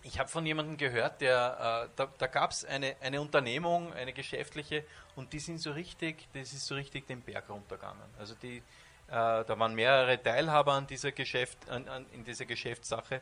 ich 0.03 0.19
habe 0.19 0.27
von 0.27 0.45
jemandem 0.45 0.75
gehört, 0.75 1.21
der, 1.21 1.85
äh, 1.85 1.89
da, 1.95 2.09
da 2.17 2.27
gab 2.27 2.51
es 2.51 2.65
eine, 2.65 2.97
eine 2.99 3.21
Unternehmung, 3.21 3.93
eine 3.93 4.11
geschäftliche, 4.11 4.83
und 5.15 5.31
die 5.31 5.39
sind 5.39 5.59
so 5.59 5.71
richtig, 5.71 6.27
das 6.33 6.51
ist 6.51 6.65
so 6.65 6.75
richtig 6.75 7.07
den 7.07 7.21
Berg 7.21 7.49
runtergegangen. 7.49 8.03
Also 8.19 8.35
die, 8.35 8.57
äh, 8.57 8.61
da 9.09 9.57
waren 9.57 9.73
mehrere 9.73 10.21
Teilhaber 10.21 10.73
an 10.73 10.85
dieser 10.85 11.13
Geschäft, 11.13 11.69
an, 11.69 11.87
an, 11.87 12.05
in 12.11 12.25
dieser 12.25 12.45
Geschäftssache, 12.45 13.21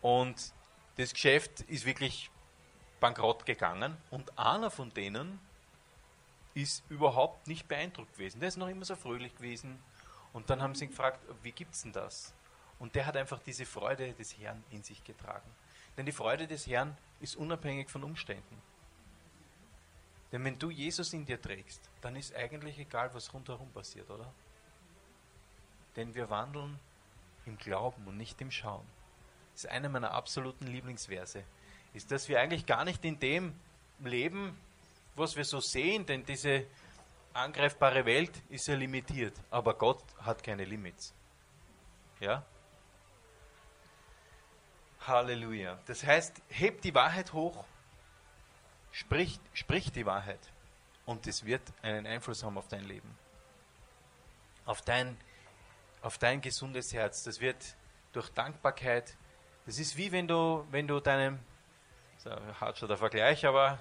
und 0.00 0.36
das 0.96 1.12
Geschäft 1.12 1.62
ist 1.62 1.86
wirklich 1.86 2.30
bankrott 3.04 3.44
gegangen 3.44 3.98
und 4.10 4.38
einer 4.38 4.70
von 4.70 4.88
denen 4.94 5.38
ist 6.54 6.82
überhaupt 6.88 7.46
nicht 7.48 7.68
beeindruckt 7.68 8.14
gewesen. 8.14 8.40
Der 8.40 8.48
ist 8.48 8.56
noch 8.56 8.68
immer 8.68 8.86
so 8.86 8.96
fröhlich 8.96 9.36
gewesen. 9.36 9.78
Und 10.32 10.48
dann 10.48 10.62
haben 10.62 10.74
sie 10.74 10.86
ihn 10.86 10.90
gefragt, 10.90 11.20
wie 11.42 11.52
gibt 11.52 11.74
es 11.74 11.82
denn 11.82 11.92
das? 11.92 12.32
Und 12.78 12.94
der 12.94 13.04
hat 13.04 13.18
einfach 13.18 13.40
diese 13.40 13.66
Freude 13.66 14.14
des 14.14 14.38
Herrn 14.38 14.64
in 14.70 14.82
sich 14.82 15.04
getragen. 15.04 15.50
Denn 15.98 16.06
die 16.06 16.12
Freude 16.12 16.46
des 16.46 16.66
Herrn 16.66 16.96
ist 17.20 17.36
unabhängig 17.36 17.90
von 17.90 18.04
Umständen. 18.04 18.62
Denn 20.32 20.42
wenn 20.42 20.58
du 20.58 20.70
Jesus 20.70 21.12
in 21.12 21.26
dir 21.26 21.42
trägst, 21.42 21.82
dann 22.00 22.16
ist 22.16 22.34
eigentlich 22.34 22.78
egal, 22.78 23.12
was 23.12 23.34
rundherum 23.34 23.70
passiert, 23.72 24.08
oder? 24.08 24.32
Denn 25.94 26.14
wir 26.14 26.30
wandeln 26.30 26.80
im 27.44 27.58
Glauben 27.58 28.06
und 28.06 28.16
nicht 28.16 28.40
im 28.40 28.50
Schauen. 28.50 28.86
Das 29.52 29.64
ist 29.64 29.70
einer 29.70 29.90
meiner 29.90 30.12
absoluten 30.12 30.68
Lieblingsverse 30.68 31.44
ist, 31.94 32.10
dass 32.10 32.28
wir 32.28 32.40
eigentlich 32.40 32.66
gar 32.66 32.84
nicht 32.84 33.04
in 33.04 33.18
dem 33.18 33.54
leben, 34.00 34.58
was 35.14 35.36
wir 35.36 35.44
so 35.44 35.60
sehen, 35.60 36.04
denn 36.04 36.24
diese 36.24 36.66
angreifbare 37.32 38.04
Welt 38.04 38.32
ist 38.48 38.66
ja 38.66 38.74
limitiert, 38.74 39.34
aber 39.50 39.74
Gott 39.74 40.02
hat 40.18 40.42
keine 40.42 40.64
Limits. 40.64 41.14
Ja? 42.20 42.44
Halleluja. 45.00 45.78
Das 45.86 46.04
heißt, 46.04 46.42
heb 46.48 46.80
die 46.82 46.94
Wahrheit 46.94 47.32
hoch, 47.32 47.64
sprich, 48.92 49.38
sprich 49.52 49.92
die 49.92 50.06
Wahrheit 50.06 50.40
und 51.06 51.26
es 51.26 51.44
wird 51.44 51.62
einen 51.82 52.06
Einfluss 52.06 52.42
haben 52.42 52.58
auf 52.58 52.68
dein 52.68 52.84
Leben. 52.84 53.16
Auf 54.64 54.80
dein, 54.82 55.16
auf 56.00 56.18
dein 56.18 56.40
gesundes 56.40 56.92
Herz. 56.92 57.22
Das 57.22 57.40
wird 57.40 57.76
durch 58.12 58.30
Dankbarkeit. 58.30 59.16
Das 59.66 59.78
ist 59.78 59.96
wie 59.96 60.10
wenn 60.10 60.26
du, 60.26 60.66
wenn 60.70 60.88
du 60.88 61.00
deinem 61.00 61.38
so 62.24 62.30
hart 62.60 62.78
schon 62.78 62.88
der 62.88 62.96
Vergleich, 62.96 63.44
aber 63.44 63.78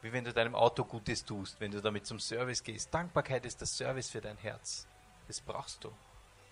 wie 0.00 0.12
wenn 0.12 0.24
du 0.24 0.32
deinem 0.32 0.54
Auto 0.54 0.84
Gutes 0.84 1.24
tust, 1.24 1.60
wenn 1.60 1.70
du 1.70 1.80
damit 1.80 2.06
zum 2.06 2.18
Service 2.18 2.62
gehst. 2.62 2.92
Dankbarkeit 2.92 3.44
ist 3.44 3.60
das 3.60 3.76
Service 3.76 4.10
für 4.10 4.20
dein 4.20 4.36
Herz. 4.38 4.86
Das 5.28 5.40
brauchst 5.40 5.84
du. 5.84 5.92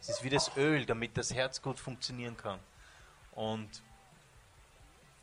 Es 0.00 0.08
ist 0.08 0.22
wie 0.22 0.30
das 0.30 0.56
Öl, 0.56 0.84
damit 0.84 1.16
das 1.16 1.32
Herz 1.32 1.60
gut 1.60 1.78
funktionieren 1.78 2.36
kann. 2.36 2.60
Und 3.32 3.70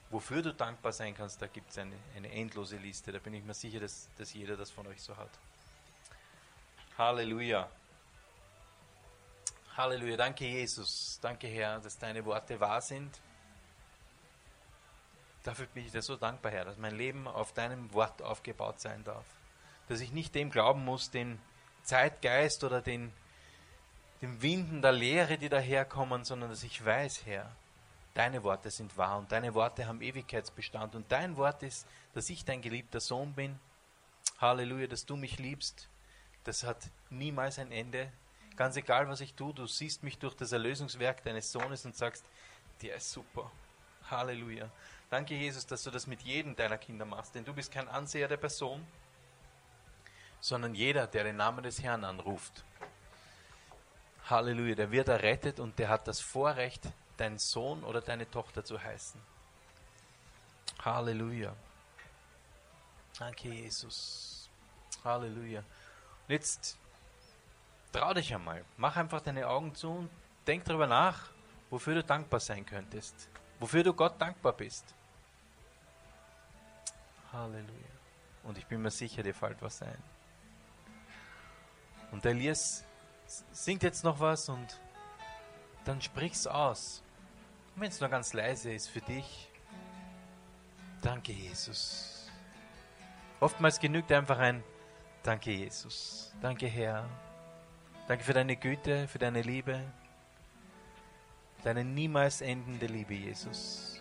wofür 0.10 0.41
du 0.41 0.53
dankbar 0.53 0.91
sein 0.91 1.15
kannst, 1.15 1.41
da 1.41 1.47
gibt 1.47 1.69
es 1.69 1.77
eine, 1.77 1.95
eine 2.15 2.32
endlose 2.32 2.77
Liste. 2.77 3.12
Da 3.12 3.19
bin 3.19 3.34
ich 3.34 3.43
mir 3.43 3.53
sicher, 3.53 3.79
dass, 3.79 4.10
dass 4.17 4.34
jeder 4.34 4.58
das 4.58 4.71
von 4.71 4.88
euch 4.88 5.01
so 5.01 5.15
hat. 5.17 5.32
Halleluja. 6.97 7.69
Halleluja. 9.78 10.17
Danke, 10.17 10.45
Jesus. 10.45 11.20
Danke, 11.22 11.47
Herr, 11.47 11.80
dass 11.80 11.97
deine 11.97 12.26
Worte 12.26 12.59
wahr 12.59 12.82
sind. 12.82 13.20
Dafür 15.44 15.68
bin 15.68 15.86
ich 15.86 15.92
dir 15.92 16.02
so 16.02 16.16
dankbar, 16.16 16.52
Herr, 16.52 16.66
dass 16.66 16.78
mein 16.78 16.96
Leben 16.96 17.28
auf 17.28 17.54
deinem 17.54 17.94
Wort 17.94 18.22
aufgebaut 18.22 18.80
sein 18.80 19.04
darf. 19.04 19.26
Dass 19.88 20.02
ich 20.02 20.12
nicht 20.12 20.36
dem 20.36 20.52
glauben 20.52 20.84
muss, 20.84 21.12
den 21.12 21.40
Zeitgeist 21.84 22.64
oder 22.64 22.82
den, 22.82 23.12
den 24.22 24.42
Winden 24.42 24.82
der 24.82 24.92
Lehre, 24.92 25.38
die 25.38 25.50
daherkommen, 25.50 26.26
sondern 26.26 26.50
dass 26.50 26.64
ich 26.64 26.84
weiß, 26.84 27.26
Herr, 27.26 27.50
deine 28.14 28.44
Worte 28.44 28.70
sind 28.70 28.98
wahr 28.98 29.18
und 29.18 29.32
deine 29.32 29.54
Worte 29.54 29.88
haben 29.88 30.02
Ewigkeitsbestand 30.02 30.96
und 30.96 31.12
dein 31.12 31.38
Wort 31.38 31.64
ist, 31.64 31.88
dass 32.14 32.30
ich 32.30 32.44
dein 32.44 32.62
geliebter 32.62 33.00
Sohn 33.00 33.34
bin. 33.34 33.58
Halleluja, 34.40 34.88
dass 34.88 35.06
du 35.06 35.16
mich 35.16 35.40
liebst. 35.40 35.88
Das 36.44 36.64
hat 36.64 36.90
niemals 37.10 37.60
ein 37.60 37.72
Ende. 37.72 38.12
Ganz 38.56 38.76
egal, 38.76 39.08
was 39.08 39.22
ich 39.22 39.36
tue, 39.36 39.54
du 39.54 39.68
siehst 39.68 40.04
mich 40.04 40.18
durch 40.18 40.36
das 40.36 40.52
Erlösungswerk 40.52 41.24
deines 41.24 41.52
Sohnes 41.52 41.86
und 41.86 41.96
sagst, 41.96 42.26
der 42.82 42.96
ist 42.96 43.12
super. 43.12 43.52
Halleluja. 44.10 44.70
Danke, 45.10 45.34
Jesus, 45.34 45.66
dass 45.66 45.84
du 45.84 45.89
das 45.89 46.05
mit 46.05 46.22
jedem 46.22 46.55
deiner 46.55 46.78
Kinder 46.78 47.05
machst, 47.05 47.34
denn 47.34 47.43
du 47.43 47.53
bist 47.53 47.72
kein 47.72 47.88
Anseher 47.88 48.28
der 48.28 48.38
Person, 48.38 48.86
sondern 50.39 50.76
jeder, 50.76 51.07
der 51.07 51.24
den 51.24 51.38
Namen 51.38 51.64
des 51.64 51.82
Herrn 51.82 52.03
anruft. 52.03 52.64
Halleluja, 54.30 54.76
der 54.76 54.91
wird 54.91 55.07
errettet 55.07 55.60
und 55.60 55.80
der 55.80 55.89
hat 55.89 56.07
das 56.07 56.20
Vorrecht, 56.20 56.84
dein 57.18 57.39
Sohn 57.39 57.84
oder 57.84 58.01
deine 58.01 58.30
Tochter 58.30 58.64
zu 58.64 58.82
heißen. 58.82 59.20
Halleluja. 60.86 61.55
Danke, 63.18 63.49
Jesus. 63.49 64.47
Halleluja. 65.03 65.60
Und 65.60 66.30
jetzt 66.30 66.78
trau 67.91 68.14
dich 68.14 68.34
einmal. 68.34 68.64
Mach 68.78 68.95
einfach 68.95 69.22
deine 69.22 69.47
Augen 69.47 69.74
zu 69.74 69.89
und 69.89 70.10
denk 70.45 70.64
darüber 70.66 70.86
nach, 70.88 71.32
wofür 71.72 71.95
du 71.95 72.03
dankbar 72.03 72.39
sein 72.39 72.64
könntest. 72.64 73.28
Wofür 73.60 73.84
du 73.84 73.93
Gott 73.93 74.22
dankbar 74.22 74.53
bist. 74.53 74.93
Halleluja. 77.32 77.89
Und 78.43 78.57
ich 78.57 78.65
bin 78.65 78.82
mir 78.82 78.91
sicher, 78.91 79.23
dir 79.23 79.34
fällt 79.34 79.61
was 79.61 79.82
ein. 79.82 80.03
Und 82.11 82.25
Elias 82.25 82.84
singt 83.51 83.84
jetzt 83.84 84.03
noch 84.03 84.19
was 84.19 84.49
und 84.49 84.80
dann 85.86 86.01
sprich's 86.01 86.47
aus. 86.47 87.03
Wenn 87.75 87.89
es 87.89 87.99
nur 87.99 88.09
ganz 88.09 88.34
leise 88.34 88.73
ist 88.73 88.88
für 88.88 89.01
dich. 89.01 89.49
Danke, 91.01 91.32
Jesus. 91.32 92.30
Oftmals 93.39 93.80
genügt 93.80 94.11
einfach 94.11 94.39
ein 94.39 94.63
Danke, 95.23 95.51
Jesus. 95.51 96.34
Danke, 96.41 96.67
Herr. 96.67 97.07
Danke 98.07 98.23
für 98.23 98.34
deine 98.34 98.55
Güte, 98.55 99.07
für 99.07 99.19
deine 99.19 99.41
Liebe. 99.41 99.80
Deine 101.63 101.84
niemals 101.84 102.41
endende 102.41 102.88
Liebe, 102.88 103.13
Jesus. 103.13 103.99